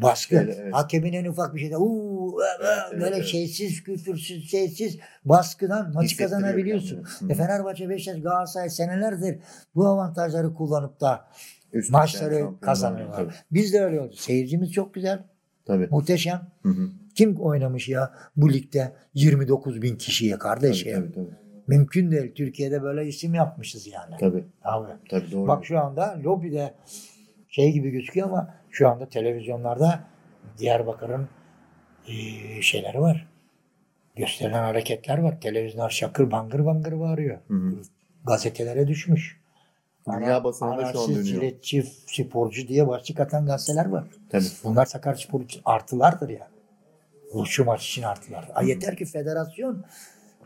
[0.03, 0.37] baskı.
[0.37, 0.75] Evet, evet.
[0.75, 3.27] Hakemin en ufak bir şeyde uuu evet, böyle evet.
[3.27, 7.05] şeysiz, küfürsüz, şeysiz baskıdan maçı kazanabiliyorsun.
[7.19, 7.33] kendini.
[7.33, 7.35] E.
[7.35, 9.39] Fenerbahçe, Beşiktaş, Galatasaray senelerdir
[9.75, 11.25] bu avantajları kullanıp da
[11.73, 13.45] Üst maçları kazanıyorlar.
[13.51, 14.15] Biz de öyle oldu.
[14.17, 15.25] Seyircimiz çok güzel,
[15.65, 15.89] tabii.
[15.91, 16.51] muhteşem.
[16.63, 16.89] Hı hı.
[17.15, 20.97] Kim oynamış ya bu ligde 29 bin kişiye kardeş Tabii, ya.
[20.97, 21.42] tabii, tabii.
[21.77, 22.35] Mümkün değil.
[22.35, 24.17] Türkiye'de böyle isim yapmışız yani.
[24.21, 24.45] Tabii.
[24.65, 24.89] Abi.
[25.11, 25.49] Tabii doğru.
[25.49, 26.75] Bak şu anda lobide
[27.49, 30.01] şey gibi gözüküyor ama şu anda televizyonlarda
[30.59, 31.29] Diyarbakır'ın
[32.07, 33.29] eee, şeyleri var.
[34.17, 35.41] Gösterilen hareketler var.
[35.41, 37.39] Televizyonlar şakır bangır bangır bağırıyor.
[37.49, 37.75] Hı hı.
[38.27, 39.43] Gazetelere düşmüş.
[40.07, 41.25] Dünya basınında şu an dönüyor.
[41.25, 44.05] jiletçi, sporcu diye başlık atan gazeteler var.
[44.31, 44.45] Tabii.
[44.65, 46.49] Bunlar Sakaryaspor için artılardır ya.
[47.35, 48.49] Bu şu maç için artılar.
[48.55, 49.85] Ay yeter ki federasyon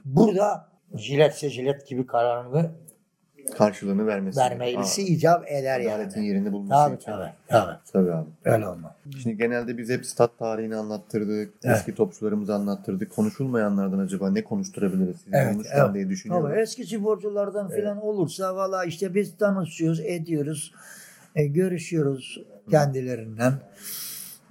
[0.04, 2.70] burada jiletse jilet gibi kararını
[3.58, 4.38] Karşılığını vermesi.
[4.40, 6.28] vermesi icap eder Aa, Adaletin yani.
[6.28, 7.04] yerinde bulması Tabii için.
[7.12, 7.30] tabii.
[7.48, 7.76] Tabii.
[7.92, 8.26] Tabii abi.
[8.44, 8.94] Öyle olma.
[9.22, 11.52] Şimdi genelde biz hep stat tarihini anlattırdık.
[11.64, 11.76] Evet.
[11.76, 13.10] Eski topçularımızı anlattırdık.
[13.12, 15.16] Konuşulmayanlardan acaba ne konuşturabiliriz?
[15.16, 15.94] Siz Evet, evet.
[15.94, 16.46] diye düşünüyorum.
[16.46, 20.72] Ama eski sporculardan filan olursa valla işte biz tanışıyoruz, ediyoruz,
[21.34, 23.50] e, görüşüyoruz kendilerinden.
[23.50, 23.58] Hmm,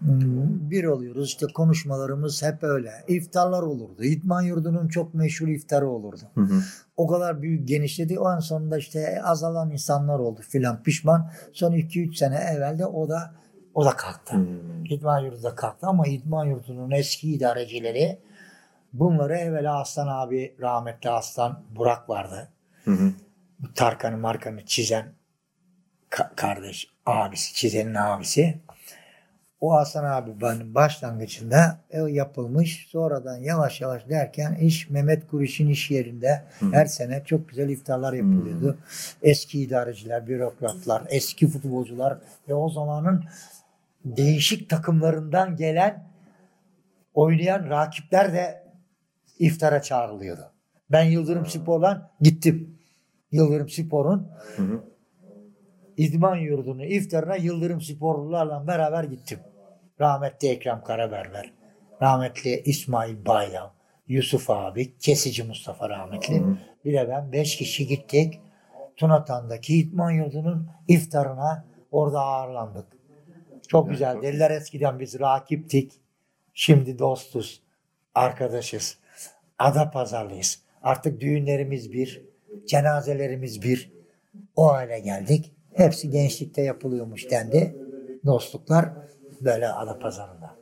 [0.01, 2.91] Bir oluyoruz işte konuşmalarımız hep öyle.
[3.07, 4.03] İftarlar olurdu.
[4.03, 6.21] İdman yurdunun çok meşhur iftarı olurdu.
[6.35, 6.61] Hı hı.
[6.97, 8.19] O kadar büyük genişledi.
[8.19, 11.31] O an sonunda işte azalan insanlar oldu filan pişman.
[11.53, 13.35] Son 2-3 sene evvel de o da
[13.73, 14.35] o da kalktı.
[14.35, 14.85] Hmm.
[14.85, 18.19] İdman yurdu da kalktı ama idman yurdunun eski idarecileri
[18.93, 22.49] bunları evvela Aslan abi rahmetli Aslan Burak vardı.
[22.85, 23.11] Hı hı.
[23.75, 25.13] Tarkan'ı markanı çizen
[26.11, 28.59] ka- kardeş abisi çizenin abisi.
[29.61, 32.87] O Hasan abi benim başlangıcında e, yapılmış.
[32.89, 36.65] Sonradan yavaş yavaş derken iş Mehmet Kuriş'in iş yerinde Hı.
[36.71, 38.77] her sene çok güzel iftarlar yapılıyordu.
[39.21, 42.17] Eski idareciler, bürokratlar, eski futbolcular
[42.49, 43.23] ve o zamanın
[44.05, 46.03] değişik takımlarından gelen
[47.13, 48.63] oynayan rakipler de
[49.39, 50.51] iftara çağrılıyordu.
[50.91, 52.77] Ben Yıldırım Spor'dan gittim.
[53.31, 54.94] Yıldırım Spor'un Hı hı.
[55.97, 59.39] İdman yurdunu iftarına Yıldırım sporlularla beraber gittim.
[60.01, 61.51] Rahmetli Ekrem Karaberber,
[62.01, 63.73] rahmetli İsmail Bayram,
[64.07, 66.43] Yusuf abi, Kesici Mustafa rahmetli.
[66.85, 68.39] Bir de ben beş kişi gittik.
[68.97, 72.85] Tunatan'daki İdman yurdunun iftarına orada ağırlandık.
[73.67, 74.21] Çok güzel.
[74.21, 75.91] Dediler eskiden biz rakiptik.
[76.53, 77.61] Şimdi dostuz.
[78.15, 78.97] Arkadaşız.
[79.59, 80.61] Ada pazarlıyız.
[80.83, 82.25] Artık düğünlerimiz bir.
[82.67, 83.91] Cenazelerimiz bir.
[84.55, 85.54] O hale geldik.
[85.75, 87.75] Hepsi gençlikte yapılıyormuş dendi.
[88.25, 88.89] Dostluklar
[89.41, 90.55] böyle ada pazarında.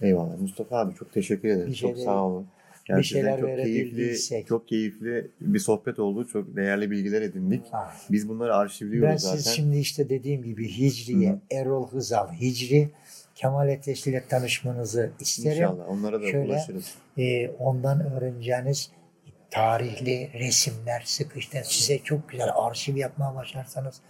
[0.00, 0.38] Eyvallah.
[0.40, 1.66] Mustafa abi çok teşekkür ederim.
[1.70, 2.06] Bir şey çok değil.
[2.06, 2.46] sağ olun.
[2.88, 6.26] Bir Gerçekten şeyler çok keyifli, çok keyifli bir sohbet oldu.
[6.26, 7.62] Çok değerli bilgiler edindik.
[7.70, 7.92] Ha.
[8.10, 9.36] Biz bunları arşivliyoruz Ben zaten.
[9.38, 11.38] siz şimdi işte dediğim gibi Hicri'ye, Hı.
[11.50, 12.90] Erol Hızal, Hicri,
[13.34, 15.62] Kemal Ateş ile tanışmanızı isterim.
[15.62, 16.94] İnşallah onlara da Şöyle, ulaşırız.
[17.18, 18.90] Ee, ondan öğreneceğiniz
[19.50, 21.62] tarihli resimler sıkıştı.
[21.64, 24.00] Size çok güzel arşiv yapmaya başlarsanız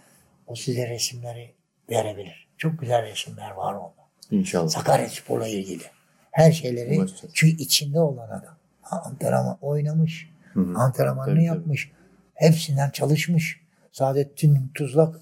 [0.47, 1.53] o size resimleri
[1.89, 2.49] verebilir.
[2.57, 4.09] Çok güzel resimler var onda.
[4.31, 4.69] İnşallah.
[4.69, 5.83] Sakaryaspor'la ilgili.
[6.31, 7.33] Her şeyleri Ulaşacağız.
[7.33, 8.57] çünkü içinde olan adam.
[8.83, 10.29] Antrenman oynamış.
[10.53, 10.73] Hı hı.
[10.77, 11.57] Antrenmanını Tabii, tabii.
[11.57, 11.91] yapmış.
[12.33, 13.61] Hepsinden çalışmış.
[13.91, 15.15] Saadettin Tuzlak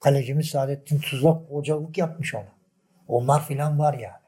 [0.00, 2.52] kalecimiz Saadettin Tuzlak hocalık yapmış ona.
[3.08, 4.20] Onlar filan var yani.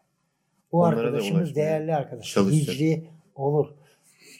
[0.72, 2.36] Bu Onlara da arkadaşımız değerli arkadaş.
[2.36, 3.66] Hicri olur.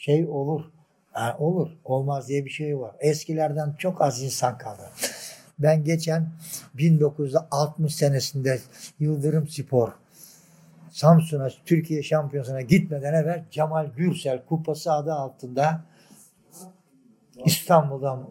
[0.00, 0.64] Şey olur.
[1.12, 1.70] Ha, olur.
[1.84, 2.96] Olmaz diye bir şey var.
[3.00, 4.82] Eskilerden çok az insan kaldı.
[5.58, 6.28] Ben geçen
[6.74, 8.60] 1960 senesinde
[8.98, 9.92] Yıldırım Spor
[10.90, 15.84] Samsun'a Türkiye Şampiyonası'na gitmeden evvel Cemal Gürsel Kupası adı altında
[17.44, 18.30] İstanbul'dan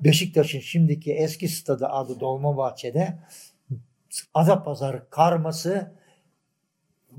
[0.00, 3.18] Beşiktaş'ın şimdiki eski stadı adı Dolmabahçe'de
[4.34, 5.92] Adapazarı karması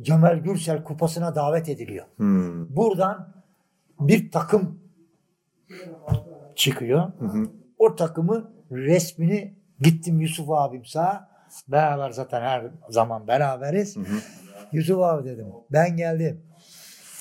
[0.02, 2.06] Cemal Gürsel kupasına davet ediliyor.
[2.18, 2.76] Hmm.
[2.76, 3.37] Buradan
[4.00, 4.80] bir takım
[6.56, 7.12] çıkıyor.
[7.20, 7.50] Hı hı.
[7.78, 11.30] O takımın resmini gittim Yusuf abim sağ.
[11.68, 13.96] Beraber zaten her zaman beraberiz.
[13.96, 14.20] Hı hı.
[14.72, 15.46] Yusuf abi dedim.
[15.72, 16.42] Ben geldim.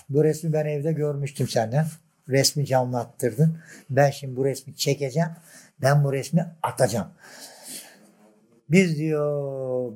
[0.08, 1.86] Bu resmi ben evde görmüştüm senden.
[2.28, 3.58] Resmi canlattırdın.
[3.90, 5.28] Ben şimdi bu resmi çekeceğim.
[5.82, 7.08] Ben bu resmi atacağım.
[8.70, 9.92] Biz diyor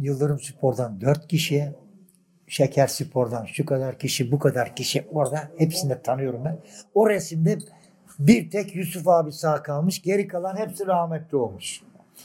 [0.00, 1.72] Yıldırım Spor'dan dört kişi,
[2.54, 5.50] Şeker Spor'dan şu kadar kişi, bu kadar kişi orada.
[5.58, 6.58] Hepsini tanıyorum ben.
[6.94, 7.58] O resimde
[8.18, 10.02] bir tek Yusuf abi sağ kalmış.
[10.02, 11.80] Geri kalan hepsi rahmetli olmuş.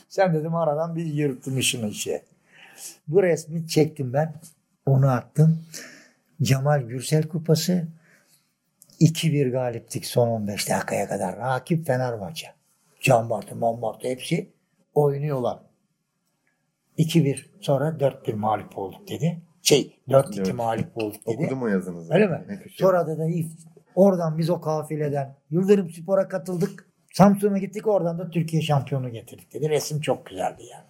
[0.09, 2.23] Sen dedim aradan bir yırtmışsın işe.
[3.07, 4.33] Bu resmi çektim ben.
[4.85, 5.63] Onu attım.
[6.41, 7.87] Cemal Gürsel Kupası
[8.99, 11.37] 2-1 galiptik son 15 dakikaya kadar.
[11.37, 12.47] Rakip Fenerbahçe.
[13.01, 14.49] Can Bartı, Man Bartı hepsi
[14.93, 15.59] oynuyorlar.
[16.97, 19.48] 2-1 sonra 4-1 mağlup olduk dedi.
[19.61, 20.53] Şey 4-2 Evet.
[20.53, 21.35] mağlup olduk dedi.
[21.35, 22.13] Okudum o yazınızı.
[22.13, 22.61] Öyle mi?
[22.71, 26.85] Sonra da, if- oradan biz o kafileden Yıldırım Spor'a katıldık.
[27.13, 29.69] Samsun'a gittik oradan da Türkiye şampiyonu getirdik dedi.
[29.69, 30.83] Resim çok güzeldi yani.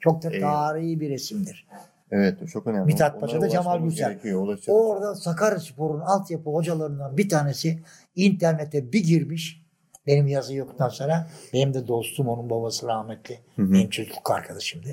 [0.00, 0.68] Çok da Eyvallah.
[0.68, 1.66] tarihi bir resimdir.
[2.10, 2.86] Evet çok önemli.
[2.86, 4.68] Mithat Paşa'da Cemal ulaşacağız.
[4.68, 7.78] Orada Sakaryaspor'un altyapı hocalarından bir tanesi
[8.16, 9.62] internete bir girmiş.
[10.06, 13.38] Benim yazı yoktan sonra benim de dostum onun babası rahmetli.
[13.56, 13.72] Hı hı.
[13.72, 14.88] Benim çocukluk arkadaşımdı.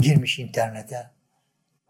[0.00, 0.96] Girmiş internete.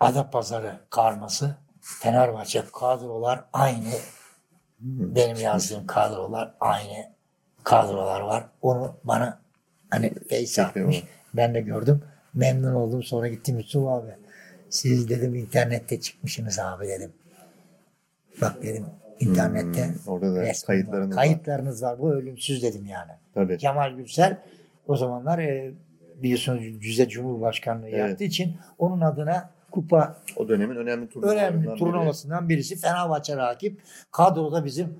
[0.00, 1.56] Adapazarı karması.
[1.80, 3.88] Fenerbahçe kadrolar aynı.
[4.80, 7.06] Benim yazdığım kadrolar aynı
[7.64, 8.44] kadrolar var.
[8.62, 9.40] Onu bana
[9.90, 11.04] hani face atmış.
[11.34, 12.02] Ben de gördüm.
[12.34, 13.02] Memnun oldum.
[13.02, 14.10] Sonra gittim Yusuf abi.
[14.70, 17.12] Siz dedim internette çıkmışsınız abi dedim.
[18.40, 18.86] Bak dedim
[19.20, 21.16] internette Hmm, orada da kayıtlarınız var.
[21.16, 21.98] Kayıtlarınız var.
[21.98, 23.12] Bu ölümsüz dedim yani.
[23.34, 23.58] Tabii.
[23.58, 24.38] Kemal Gürsel
[24.86, 25.70] o zamanlar e,
[26.16, 27.98] biliyorsunuz Cüze Cumhurbaşkanlığı Evet.
[28.10, 32.48] yaptığı için onun adına kupa O dönemin önemli turnuvalarından önemli biri.
[32.48, 33.80] birisi Fenerbahçe rakip.
[34.12, 34.94] Kadroda bizim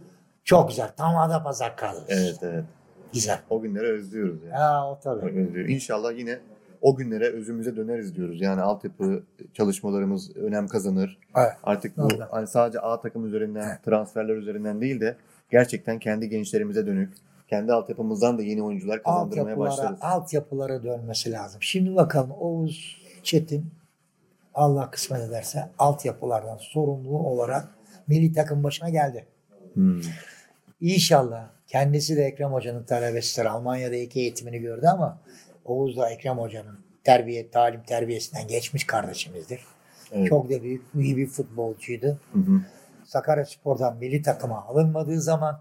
[0.45, 0.93] çok güzel.
[0.97, 2.05] Tam ada pazar kadrosu.
[2.09, 2.65] Evet evet.
[3.13, 3.39] Güzel.
[3.51, 4.53] O günleri özlüyoruz yani.
[4.55, 5.27] Ha o tabii.
[5.41, 5.71] Özlüyoruz.
[5.71, 6.39] İnşallah yine
[6.83, 8.41] o günlere özümüze döneriz diyoruz.
[8.41, 9.23] Yani altyapı
[9.55, 11.19] çalışmalarımız önem kazanır.
[11.37, 11.53] Evet.
[11.63, 13.85] Artık bu hani sadece A takım üzerinden, Evet.
[13.85, 15.17] transferler üzerinden değil de
[15.51, 17.15] gerçekten kendi gençlerimize dönük,
[17.49, 19.99] kendi altyapımızdan da yeni oyuncular kazandırmaya altyapılara, başlarız.
[20.03, 21.63] altyapılara dönmesi lazım.
[21.63, 23.67] Şimdi bakalım Oğuz Çetin
[24.59, 27.69] Allah kısmet ederse altyapılardan sorumlu olarak
[28.07, 29.27] milli takım başına geldi.
[29.75, 30.01] Hmm.
[30.81, 33.47] İnşallah kendisi de Ekrem Hoca'nın talebesidir.
[33.47, 35.19] Almanya'da iki eğitimini gördü ama
[35.65, 39.61] Oğuz da Ekrem Hoca'nın terbiye, talim terbiyesinden geçmiş kardeşimizdir.
[40.13, 40.29] Evet.
[40.29, 42.19] Çok da büyük, iyi bir futbolcuydu.
[42.33, 42.61] Hı hı.
[43.05, 45.61] Sakaryaspor'dan milli takıma alınmadığı zaman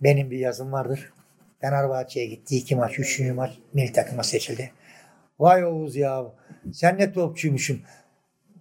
[0.00, 1.12] benim bir yazım vardır.
[1.60, 2.56] Fenerbahçe'ye gitti.
[2.56, 4.72] iki maç, üçüncü maç milli takıma seçildi.
[5.38, 6.24] Vay Oğuz ya
[6.72, 7.80] sen ne topçuymuşsun.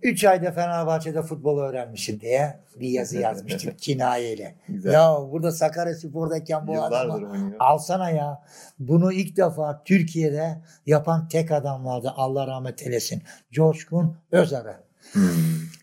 [0.01, 4.55] Üç ayda Fenerbahçe'de futbol öğrenmişsin diye bir yazı yazmıştım kinayeyle.
[4.69, 4.93] Güzel.
[4.93, 7.55] Ya burada Sakaryaspor'dayken bu Yıllardır adamı oynuyor.
[7.59, 8.43] alsana ya.
[8.79, 12.13] Bunu ilk defa Türkiye'de yapan tek adam vardı.
[12.15, 13.23] Allah rahmet eylesin.
[13.51, 14.75] Coşkun Özarı.
[15.11, 15.21] Hmm.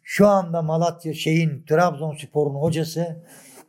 [0.04, 3.16] Şu anda Malatya şeyin Trabzonspor'un hocası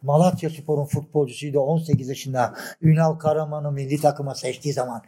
[0.02, 5.02] Malatya Spor'un futbolcusuydu 18 yaşında Ünal Karaman'ı milli takıma seçtiği zaman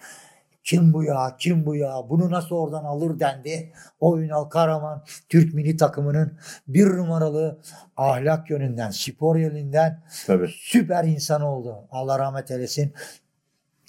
[0.68, 3.72] kim bu ya kim bu ya bunu nasıl oradan alır dendi.
[4.00, 6.38] O Ünal Karaman Türk milli takımının
[6.68, 7.60] bir numaralı
[7.98, 10.48] ahlak yönünden spor yönünden Tabii.
[10.48, 11.88] süper insan oldu.
[11.92, 12.94] Allah rahmet eylesin.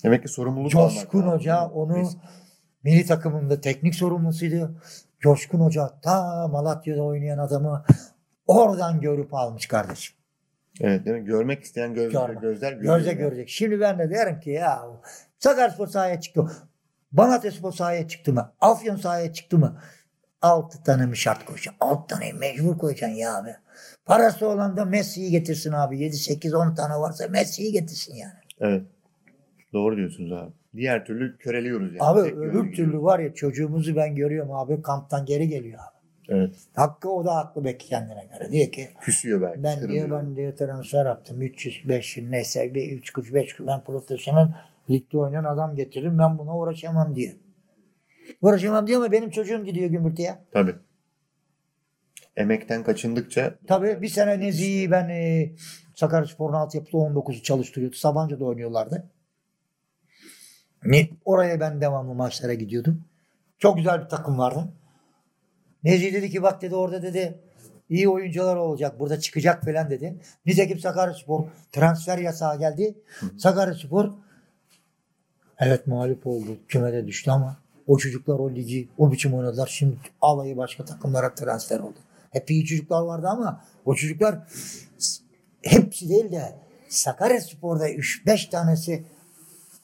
[0.05, 1.73] Demek ki sorumluluk Coşkun almak Hoca lazım.
[1.77, 2.17] onu Biz-
[2.85, 4.81] milli takımında teknik sorumlusuydu.
[5.21, 7.85] Coşkun Hoca ta Malatya'da oynayan adamı
[8.47, 10.17] oradan görüp almış kardeşim.
[10.81, 11.25] Evet değil mi?
[11.25, 12.41] Görmek isteyen göz, Görme.
[12.41, 12.97] gözler görüyor.
[12.99, 13.49] Gözle görecek.
[13.49, 14.83] Şimdi ben de derim ki ya
[15.39, 16.47] Sakaryaspor sahaya çıktı.
[17.13, 18.53] Malatyaspor sahaya çıktı mı?
[18.61, 19.81] Afyon sahaya çıktı mı?
[20.43, 21.75] Altı tane mi şart koyacaksın?
[21.81, 23.51] Altı tane mecbur koyacaksın ya abi.
[24.07, 25.99] Parası olan da Messi'yi getirsin abi.
[26.01, 28.33] 7, 8, 10 tane varsa Messi'yi getirsin yani.
[28.61, 28.83] Evet.
[29.73, 30.53] Doğru diyorsunuz abi.
[30.77, 32.03] Diğer türlü köreliyoruz yani.
[32.03, 35.99] Abi Tek öbür türlü var ya çocuğumuzu ben görüyorum abi kamptan geri geliyor abi.
[36.29, 36.55] Evet.
[36.75, 38.53] Hakkı o da haklı belki kendine göre.
[38.53, 39.63] Diyor ki Küsüyor belki.
[39.63, 41.43] ben diyor ben diyor transfer yaptım.
[41.43, 44.49] 300 500 neyse bir 3 kuruş 5 kuruş ben profesyonel
[44.91, 47.35] ligde oynayan adam getiririm ben buna uğraşamam diyor.
[48.43, 50.39] Uğraşamam diyor ama benim çocuğum gidiyor gümbürtüye.
[50.53, 50.75] Tabii.
[52.37, 55.53] Emekten kaçındıkça Tabii bir sene Nezi'yi ben e,
[55.95, 57.97] Sakaryaspor'un altyapıda 19'u çalıştırıyordu.
[57.97, 59.11] Sabancı'da oynuyorlardı.
[60.85, 63.05] Ne, oraya ben devamlı maçlara gidiyordum.
[63.59, 64.73] Çok güzel bir takım vardı.
[65.85, 67.39] Nezi dedi ki bak dedi orada dedi
[67.89, 70.21] iyi oyuncular olacak burada çıkacak falan dedi.
[70.47, 72.99] Nitekim Sakaryaspor transfer yasağı geldi.
[73.39, 74.13] Sakaryaspor
[75.59, 76.57] Evet mağlup oldu.
[76.69, 77.57] Kümede düştü ama
[77.87, 79.67] o çocuklar o ligi o biçim oynadılar.
[79.67, 81.99] Şimdi alayı başka takımlara transfer oldu.
[82.31, 84.39] Hep iyi çocuklar vardı ama o çocuklar
[85.63, 86.55] hepsi değil de
[86.89, 89.05] Sakaryaspor'da 3-5 tanesi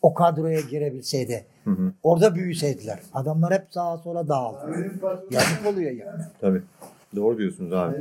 [0.02, 1.46] o kadroya girebilseydi.
[1.64, 1.92] Hı hı.
[2.02, 2.98] Orada büyüseydiler.
[3.14, 4.92] Adamlar hep sağa sola dağıldı.
[5.30, 6.22] Yazık oluyor yani.
[6.40, 6.62] Tabii.
[7.16, 7.96] Doğru diyorsunuz abi.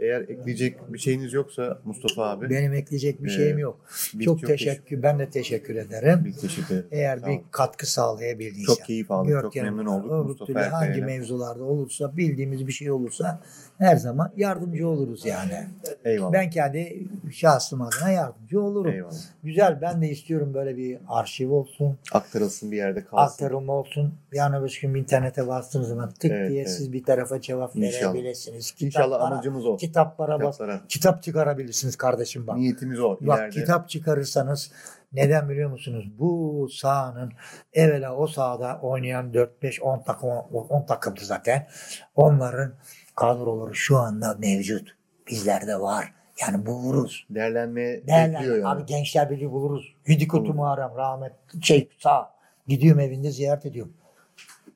[0.00, 3.80] Eğer ekleyecek bir şeyiniz yoksa Mustafa abi Benim ekleyecek bir Ee, şeyim yok.
[4.14, 6.22] biz Çok, çok teşekkür, ben de teşekkür ederim.
[6.24, 6.88] biz teşekkür ederiz.
[6.90, 8.74] Eğer Sağ bir katkı sağlayabildiysem.
[8.74, 9.40] Çok keyif aldık.
[9.42, 13.40] Çok memnun olduk öbür Mustafa türlü hangi mevzularda olursa bildiğimiz bir şey olursa
[13.78, 15.66] her zaman yardımcı oluruz yani.
[16.04, 16.32] Eyvallah.
[16.32, 18.92] Ben kendi şahsım adına yardımcı olurum.
[18.92, 19.14] Eyvallah.
[19.42, 23.44] Güzel ben de istiyorum böyle bir arşiv olsun, Aktarılsın bir yerde kalsın.
[23.44, 24.14] aktarım olsun.
[24.32, 26.70] Yani bir gün internete bastığınız zaman tık Evet, diye evet.
[26.70, 28.14] siz bir tarafa cevap İnşallah.
[28.14, 28.74] verebilirsiniz.
[28.80, 29.76] İnşallah Kitaplara- amacımız o.
[29.94, 30.56] Kitaplara bas.
[30.58, 30.80] Kitaplara.
[30.88, 32.56] Kitap çıkarabilirsiniz kardeşim bak.
[32.56, 33.18] Niyetimiz o.
[33.20, 34.72] Bak İleride kitap çıkarırsanız
[35.12, 36.04] neden biliyor musunuz?
[36.18, 37.32] Bu sahanın
[37.72, 41.66] evvela o sahada oynayan 4-5-10 takım 10 takımdı zaten.
[42.14, 42.72] Onların
[43.16, 44.88] kadroları şu anda mevcut.
[45.30, 46.12] Bizlerde var.
[46.42, 47.26] Yani buluruz.
[47.30, 48.34] değerlenmeye Değerler.
[48.34, 48.66] bekliyor yani.
[48.68, 49.94] Abi Gençler Birliği buluruz.
[50.08, 50.54] Hüdikutu.
[50.54, 51.32] Muharrem rahmet
[51.62, 52.30] şey sağ.
[52.66, 53.92] Gidiyorum evinde ziyaret ediyorum.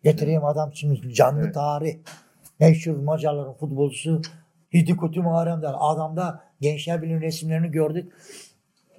[0.04, 1.54] Getireyim adam şimdi canlı Evet.
[1.54, 1.96] tarih.
[2.60, 4.22] Meşhur Macarların futbolcusu
[4.74, 5.74] Hidikutu Muharrem der.
[5.78, 8.12] Adamda Gençler Birliği resimlerini gördük.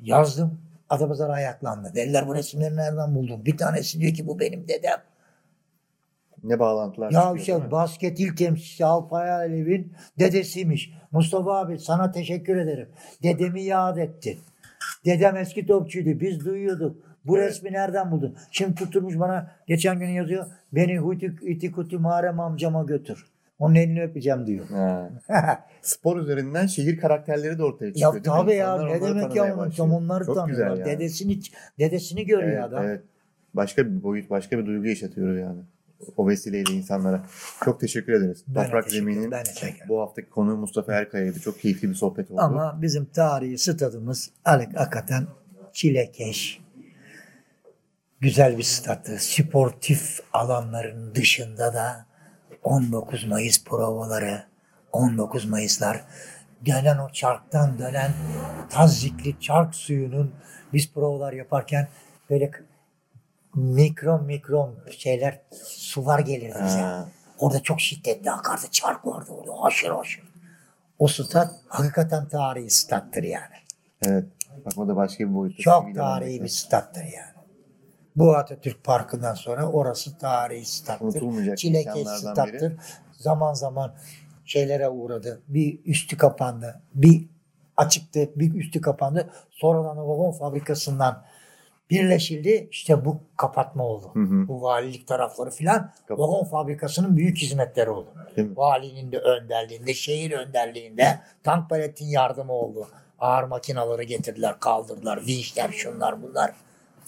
[0.01, 0.59] Yazdım.
[0.89, 1.91] Adapazarı ayaklandı.
[1.95, 3.45] Dediler bu resimleri nereden buldun?
[3.45, 5.01] Bir tanesi diyor ki bu benim dedem.
[6.43, 10.93] Ne bağlantılar Ya çıkıyor, işte basket il temsilcisi Alpay Alev'in dedesiymiş.
[11.11, 12.89] Mustafa abi sana teşekkür ederim.
[13.23, 14.39] Dedemi yad ettin.
[15.05, 16.19] Dedem eski topçuydu.
[16.19, 16.97] Biz duyuyorduk.
[17.26, 17.49] Bu Evet.
[17.49, 18.36] resmi nereden buldun?
[18.51, 20.45] Şimdi tutturmuş bana geçen gün yazıyor.
[20.71, 23.26] Beni Hutik İtikuti Muharrem amcama götür.
[23.60, 24.66] Onun elini öpeceğim diyor.
[24.70, 25.10] Ha.
[25.82, 28.14] Spor üzerinden şehir karakterleri de ortaya çıkıyor.
[28.16, 28.41] ya değil mi?
[28.41, 29.74] tabii ya ne demek ya onu başlıyor.
[29.78, 30.78] tam onları Çok tanıyorlar.
[30.78, 30.86] yani.
[30.86, 31.39] Dedesini
[31.80, 32.86] dedesini görüyor Evet, adam.
[32.86, 33.01] evet.
[33.53, 35.62] Başka bir boyut, başka bir duygu yaşatıyoruz yani.
[36.18, 37.24] O vesileyle insanlara.
[37.66, 38.43] Çok teşekkür ederiz.
[38.47, 39.34] Ben Toprak Zemin'in
[39.89, 41.39] bu haftaki konuğu Mustafa Erkaya'ydı.
[41.39, 42.41] Çok keyifli bir sohbet oldu.
[42.41, 45.28] Ama bizim tarihi stadımız Alek hakikaten
[45.74, 46.62] çilekeş.
[48.20, 49.18] Güzel bir stadı.
[49.20, 52.06] Sportif alanların dışında da
[52.66, 54.43] 19 Mayıs provaları,
[54.91, 56.03] 19 Mayıslar
[56.66, 58.11] dönen o çarktan dönen
[58.70, 60.34] tazikli çark suyunun
[60.74, 61.88] biz provalar yaparken
[62.30, 62.51] böyle
[63.55, 66.80] mikron mikron şeyler sular gelirdi bize.
[66.80, 67.05] Ha.
[67.39, 68.66] Orada çok şiddetli akardı.
[68.72, 69.63] Çark vardı orada.
[69.63, 70.24] Haşır haşır.
[70.99, 73.55] O stat hakikaten tarihi stattır yani.
[74.05, 74.26] Evet.
[74.66, 75.63] Bak o da başka bir boyutta.
[75.63, 77.34] Çok tarihi bir stattır yani.
[78.16, 81.55] Bu Atatürk Parkı'ndan sonra orası tarihi stattır.
[81.55, 82.53] Çilekeş stattır.
[82.53, 82.72] biri.
[83.11, 83.95] Zaman zaman
[84.45, 85.41] şeylere uğradı.
[85.47, 86.82] Bir üstü kapandı.
[86.93, 87.26] Bir
[87.78, 88.30] açıktı.
[88.36, 89.30] Bir üstü kapandı.
[89.51, 91.24] Sonradan vagon fabrikasından
[91.89, 92.68] birleşildi.
[92.72, 94.11] İşte bu kapatma oldu.
[94.13, 94.47] Hı hı.
[94.47, 98.09] Bu valilik tarafları filan vagon fabrikasının büyük hizmetleri oldu.
[98.38, 102.88] Valinin de önderliğinde, şehir önderliğinde tank paletin yardımı oldu.
[103.20, 106.51] Ağır makinaları getirdiler, kaldırdılar, vinçler, şunlar bunlar.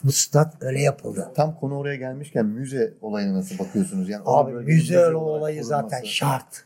[0.04, 1.32] Bu stat öyle yapıldı.
[1.36, 4.10] Tam konu oraya gelmişken müze olayına nasıl bakıyorsunuz?
[4.10, 6.08] Yani Abi müze olarak olayı zaten korunması.
[6.08, 6.66] şart.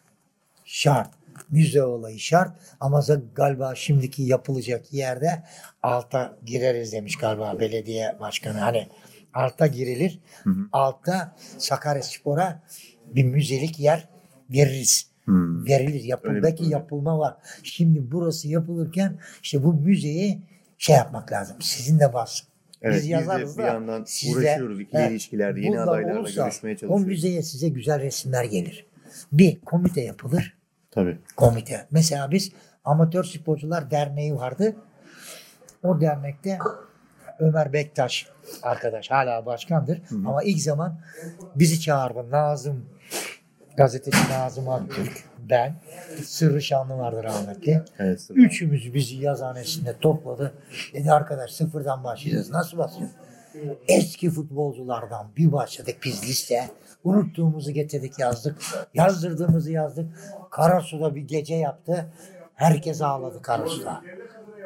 [0.66, 1.10] Şart.
[1.50, 2.52] Müze olayı şart.
[2.80, 3.04] Ama
[3.36, 5.44] galiba şimdiki yapılacak yerde
[5.84, 8.58] alta gireriz demiş galiba belediye başkanı.
[8.58, 8.88] Hani
[9.34, 10.20] alta girilir.
[10.44, 10.68] Hı hı.
[10.72, 12.64] Altta Sakaryaspor'a
[13.06, 14.10] bir müzelik yer
[14.50, 15.12] veririz.
[15.26, 15.66] Hmm.
[15.66, 16.04] Verilir.
[16.04, 17.38] Yapıl, Öyle yapılma var.
[17.64, 20.42] Şimdi burası yapılırken işte bu müzeyi
[20.78, 21.58] şey yapmak lazım.
[21.60, 22.42] Sizin de bas.
[22.82, 25.12] Evet, biz, yazarız de bir da yandan siz de- uğraşıyoruz ikili Evet.
[25.12, 27.08] ilişkilerde, yeni adaylarla olursa görüşmeye O çalışıyoruz.
[27.08, 28.86] müzeye size güzel resimler gelir.
[29.32, 30.58] Bir komite yapılır.
[30.92, 31.18] Tabii.
[31.36, 31.88] Komite.
[31.92, 32.52] Mesela biz
[32.86, 34.76] Amatör Sporcular Derneği vardı.
[35.84, 36.60] O dernekte
[37.40, 38.28] Ömer Bektaş
[38.64, 40.02] arkadaş hala başkandır.
[40.12, 41.00] Ama ilk zaman
[41.56, 42.32] bizi çağırdı.
[42.32, 42.86] Nazım
[43.78, 45.76] gazeteci Nazım Aktürk, ben,
[46.26, 47.84] Sırrı Şanlı vardı rahmetli.
[47.99, 48.28] Evet.
[48.30, 50.53] Üçümüz bizi yazhanesinde topladı.
[50.93, 52.51] Dedi arkadaş sıfırdan başlayacağız.
[52.51, 53.15] Nasıl başlıyoruz?
[53.88, 56.69] Eski futbolculardan bir başladık biz liste.
[57.03, 58.57] Unuttuğumuzu getirdik yazdık.
[58.93, 60.05] Yazdırdığımızı yazdık.
[60.51, 62.05] Karasu'da bir gece yaptı.
[62.55, 64.01] Herkes ağladı Karasu'da.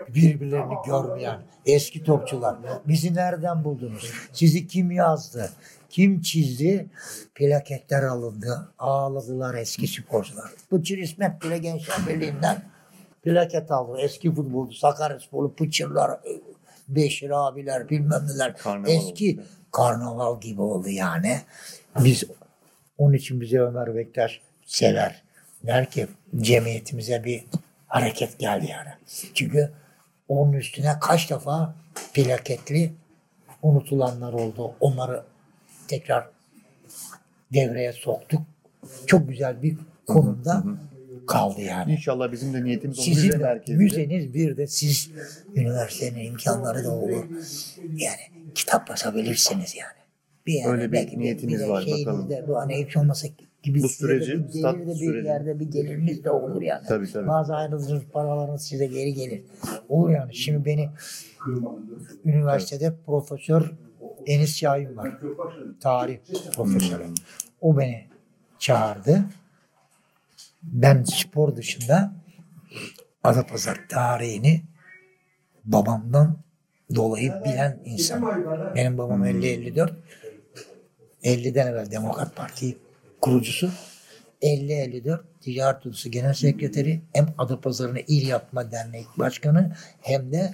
[0.07, 2.55] Birbirlerini görmeyen eski topçular.
[2.87, 4.11] Bizi nereden buldunuz?
[4.33, 5.49] Sizi kim yazdı?
[5.95, 6.89] Kim çizdi?
[7.35, 8.69] Plaketler alındı.
[8.79, 10.51] Ağladılar eski sporcular.
[10.71, 12.61] Bıçır İsmet bile Gençler Birliği'nden
[13.23, 13.97] plaket aldı.
[13.99, 16.19] Eski futbolcu Sakaryasporlu Pıçırlar,
[16.87, 18.57] Beşir abiler bilmem neler.
[18.57, 19.47] Karnaval eski oldu.
[19.71, 21.41] karnaval gibi oldu yani.
[21.99, 22.23] Biz
[22.97, 25.23] onun için bize Ömer Bektaş sever.
[25.63, 27.45] Der ki cemiyetimize bir
[27.87, 28.89] hareket geldi yani.
[29.33, 29.71] Çünkü
[30.27, 31.75] onun üstüne kaç defa
[32.13, 32.93] plaketli
[33.61, 34.73] unutulanlar oldu.
[34.79, 35.23] Onları
[35.87, 36.29] tekrar
[37.53, 38.41] devreye soktuk.
[39.05, 39.77] Çok güzel bir
[40.07, 40.63] konumda
[41.27, 41.91] kaldı yani.
[41.91, 45.11] İnşallah bizim de niyetimiz Sizin müze de müzeniz bir de siz
[45.55, 47.25] üniversitenin imkanları da olur.
[47.95, 50.05] Yani kitap basabilirsiniz yani.
[50.45, 53.27] Bir yerde Öyle bir niyetimiz de var, şeyinizde Bu hani hiç olmasa
[53.63, 55.27] gibi Bu de süreci, bir gelir de bir süreci.
[55.27, 56.87] yerde bir geliriniz de olur yani.
[56.87, 57.27] Tabii, tabii.
[57.27, 59.41] Bazı ayrıldığınız paralarınız size geri gelir.
[59.89, 60.35] Olur yani.
[60.35, 60.89] Şimdi beni
[62.25, 63.71] üniversitede profesör
[64.25, 65.17] Enis Şahin var.
[65.79, 66.17] Tarih
[66.55, 67.05] profesörü.
[67.61, 68.07] O beni
[68.59, 69.23] çağırdı.
[70.63, 72.13] Ben spor dışında
[73.23, 74.61] Adapazarı tarihini
[75.65, 76.37] babamdan
[76.95, 78.45] dolayı bilen insan.
[78.75, 79.93] Benim babam 50-54.
[81.23, 82.77] 50'den evvel Demokrat Parti
[83.21, 83.71] kurucusu.
[84.41, 90.53] 50-54 Ticaret Odası Genel Sekreteri hem Adapazarı'nı İl Yapma Derneği Başkanı hem de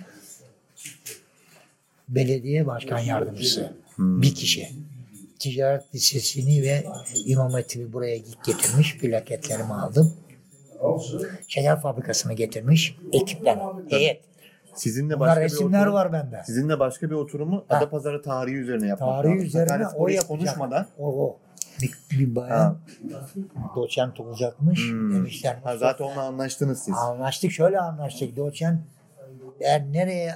[2.15, 3.73] belediye başkan yardımcısı.
[3.97, 4.69] Bir kişi.
[5.39, 6.83] Ticaret Lisesi'ni ve
[7.25, 8.97] İmam Hatip'i buraya getirmiş.
[8.97, 10.13] Plaketlerimi aldım.
[11.47, 12.97] Şeker fabrikasını getirmiş.
[13.13, 13.59] Ekipten.
[13.89, 14.21] Heyet.
[14.75, 16.41] Sizinle Bunlar başka bir resimler oturum, var bende.
[16.45, 17.77] Sizinle başka bir oturumu Ha.
[17.77, 19.45] Adapazarı tarihi üzerine yapmak Tarihi lazım.
[19.47, 20.27] üzerine Sakaryaspor o yapacak.
[20.27, 21.37] konuşmadan O, o.
[21.81, 22.77] Bir, bir bayan
[23.75, 24.89] doçent olacakmış.
[24.89, 25.13] Hmm.
[25.15, 25.57] Demişler.
[25.63, 26.93] ha, zaten onunla anlaştınız siz.
[26.97, 28.37] Anlaştık şöyle anlaştık.
[28.37, 28.79] Doçent
[29.59, 30.35] eğer nereye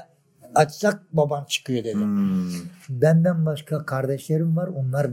[0.56, 1.94] açsak baban çıkıyor dedi.
[1.96, 2.52] Hmm,
[2.90, 4.68] Benden başka kardeşlerim var.
[4.68, 5.08] Onlar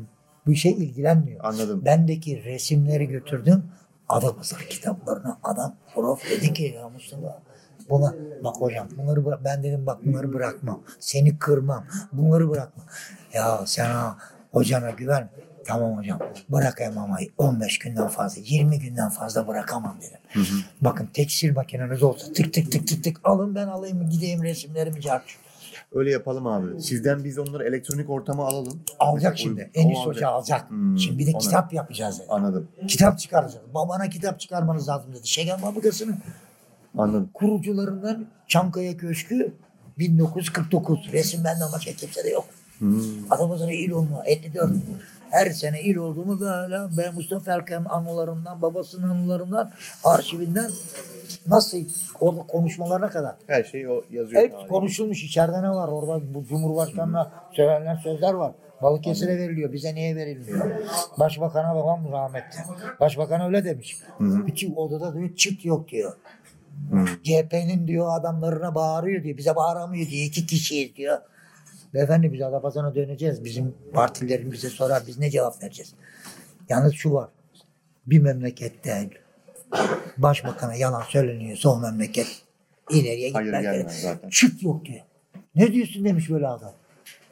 [0.47, 1.45] bu işe ilgilenmiyor.
[1.45, 1.85] anladım.
[1.85, 3.65] Bendeki resimleri götürdüm.
[4.09, 7.43] Adapazarı kitaplarına adam prof dedi ki ya Mustafa
[7.91, 8.15] buna
[8.45, 9.45] bak hocam bunları bırak.
[9.45, 10.83] Ben dedim bak bunları bırakmam.
[11.01, 11.85] Seni kırmam.
[12.13, 12.87] Bunları bırakmam.
[13.35, 14.19] Ya sen ha
[14.53, 15.29] hocana güven.
[15.67, 20.45] Tamam hocam bırakayım ama 15 günden fazla 20 günden fazla bırakamam dedim.
[20.81, 25.41] Bakın tekstil makineniz olsa tık tık tık tık tık alın ben alayım gideyim resimlerimi çarpışım.
[25.95, 26.83] Öyle yapalım abi.
[26.83, 28.83] Sizden biz onları elektronik ortama alalım.
[28.99, 29.71] Alacak O- şimdi.
[29.75, 30.07] Enis alacak.
[30.17, 30.71] Hoca alacak.
[30.71, 32.27] Hmm, Şimdi bir de ona- kitap yapacağız dedi.
[32.31, 32.69] Anladım.
[32.89, 33.65] Kitap çıkaracağız.
[33.75, 35.29] Babana kitap çıkarmanız lazım dedi.
[35.29, 36.17] Şeker fabrikasının
[36.99, 37.31] Anladım.
[37.35, 39.55] kurucularından Çankaya Köşkü
[39.99, 41.13] 1949.
[41.13, 42.45] Resim benden başka kimse de yok.
[42.79, 43.01] Hmm.
[43.31, 44.71] Adamızın il olma 54.
[45.33, 49.73] Her sene il olduğumu böyle ben Mustafa Erken anılarından, babasının anılarından,
[50.05, 50.71] arşivinden
[51.47, 51.79] nasıl
[52.49, 53.35] konuşmalarına kadar.
[53.47, 54.43] Her şey o yazıyor.
[54.43, 55.25] Hep konuşulmuş.
[55.25, 55.89] İçeride ne var?
[55.89, 58.53] Orada bu Cumhurbaşkanı'na söylenen sözler var.
[58.83, 59.73] Balıkesir'e veriliyor.
[59.73, 60.71] Bize niye verilmiyor?
[61.19, 62.59] Başbakan'a babam rahmetli.
[63.01, 63.99] Başbakan öyle demiş.
[64.21, 66.17] Bütün odada diyor çift yok diyor.
[67.23, 69.37] CHP'nin diyor adamlarına bağırıyor diyor.
[69.37, 70.27] Bize bağıramıyor diyor.
[70.27, 71.19] İki kişiyiz diyor.
[71.95, 73.45] Beyefendi biz Adapazarı'na döneceğiz.
[73.45, 75.03] Bizim partilerin bize sorar.
[75.07, 75.95] Biz ne cevap vereceğiz?
[76.69, 77.29] Yalnız şu var.
[78.07, 79.11] Bir memlekette
[80.19, 82.43] başbakana yalan söyleniyorsa o memleket
[82.91, 83.63] ileriye Hayır gitmez.
[83.63, 84.29] gelmez zaten.
[84.29, 85.01] Çıt yok diyor.
[85.55, 86.73] Ne diyorsun demiş böyle adam.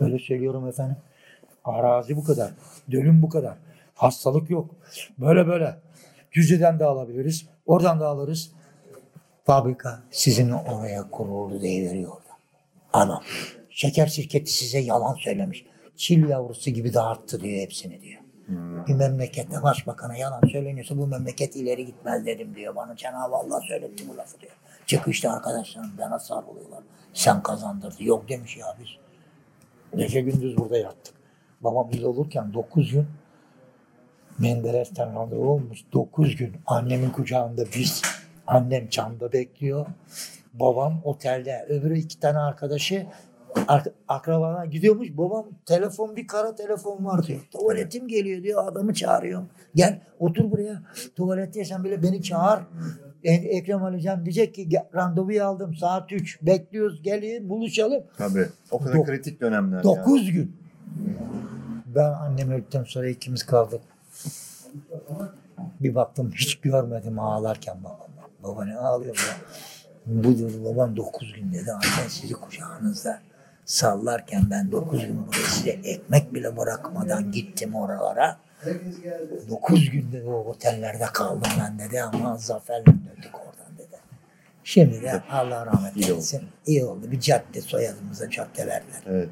[0.01, 0.97] Öyle söylüyorum efendim.
[1.65, 2.51] Arazi bu kadar.
[2.91, 3.57] Dölüm bu kadar.
[3.95, 4.71] Hastalık yok.
[5.19, 5.77] Böyle böyle.
[6.33, 7.47] Düzce'den de alabiliriz.
[7.67, 8.51] Oradan da alırız.
[9.45, 12.31] Fabrika sizin oraya kuruldu diye veriyor orada.
[12.93, 13.23] Adam.
[13.81, 15.65] Şeker şirketi size yalan söylemiş.
[15.97, 18.21] Çil yavrusu gibi dağıttı diyor hepsini diyor.
[18.89, 22.77] Bir memlekette başbakana yalan söyleniyorsa bu memleket ileri gitmez dedim diyor.
[22.77, 24.53] Bana Cenab-ı Allah söyletti bu lafı diyor.
[24.87, 26.83] Çıkışta arkadaşlarım bana sarılıyorlar.
[27.15, 28.05] Sen kazandırdın.
[28.05, 28.89] Yok demiş ya biz.
[30.01, 31.15] Gece gündüz burada yattık.
[31.61, 33.07] Babam il olurken 9 gün
[34.39, 35.85] Menderes'ten randevu olmuş.
[35.93, 38.03] 9 gün annemin kucağında biz.
[38.47, 39.87] Annem çamda bekliyor.
[40.53, 41.67] Babam otelde.
[41.69, 43.07] Öbürü iki tane arkadaşı
[43.69, 45.09] ar- akrabana gidiyormuş.
[45.17, 47.41] Babam telefon bir kara telefon var diyor.
[47.51, 48.69] Tuvaletim geliyor diyor.
[48.69, 49.43] Adamı çağırıyor.
[49.75, 50.83] Gel otur buraya.
[51.17, 52.61] Tuvaletteysen bile beni çağır.
[53.25, 56.39] E- Ekrem Alican diyecek ki "Gel, randevuyu aldım saat 3.
[56.43, 58.03] Bekliyoruz gelin buluşalım.
[58.19, 58.47] Tabii.
[58.71, 59.77] O kadar Dok- kritik dönemler.
[59.77, 59.85] yani.
[59.85, 60.57] 9 gün.
[61.87, 63.81] Ben annem öldükten sonra ikimiz kaldık.
[65.81, 68.09] Bir baktım hiç görmedim ağlarken babam.
[68.43, 69.37] Baba ne ağlıyor ya?
[70.07, 71.73] Bu dedi babam 9 gün dedi.
[71.73, 73.21] Anne sizi kucağınızda
[73.71, 78.37] sallarken ben 9 gün buraya size ekmek bile bırakmadan gittim oralara.
[79.51, 83.97] 9 gün dedi o otellerde kaldım ben dedi ama zaferle döndük oradan dedi.
[84.65, 86.11] Şimdi de Allah rahmet İyi oldu.
[86.13, 86.43] eylesin.
[86.67, 87.11] İyi oldu.
[87.11, 89.03] Bir cadde soyadımıza cadde verdiler.
[89.07, 89.29] Evet.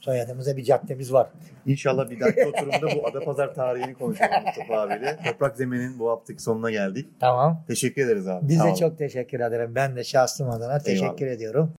[0.00, 1.28] Soyadımıza bir caddemiz var.
[1.66, 5.18] İnşallah bir dahaki oturumda bu Adapazar tarihini konuşalım Mustafa abiyle.
[5.26, 7.08] Toprak Zemin'in bu haftaki sonuna geldik.
[7.20, 7.64] Tamam.
[7.68, 8.48] Teşekkür ederiz abi.
[8.48, 8.74] Biz Sağ de olun.
[8.76, 9.74] çok teşekkür ederim.
[9.74, 11.70] Ben de şahsım adına teşekkür ediyorum.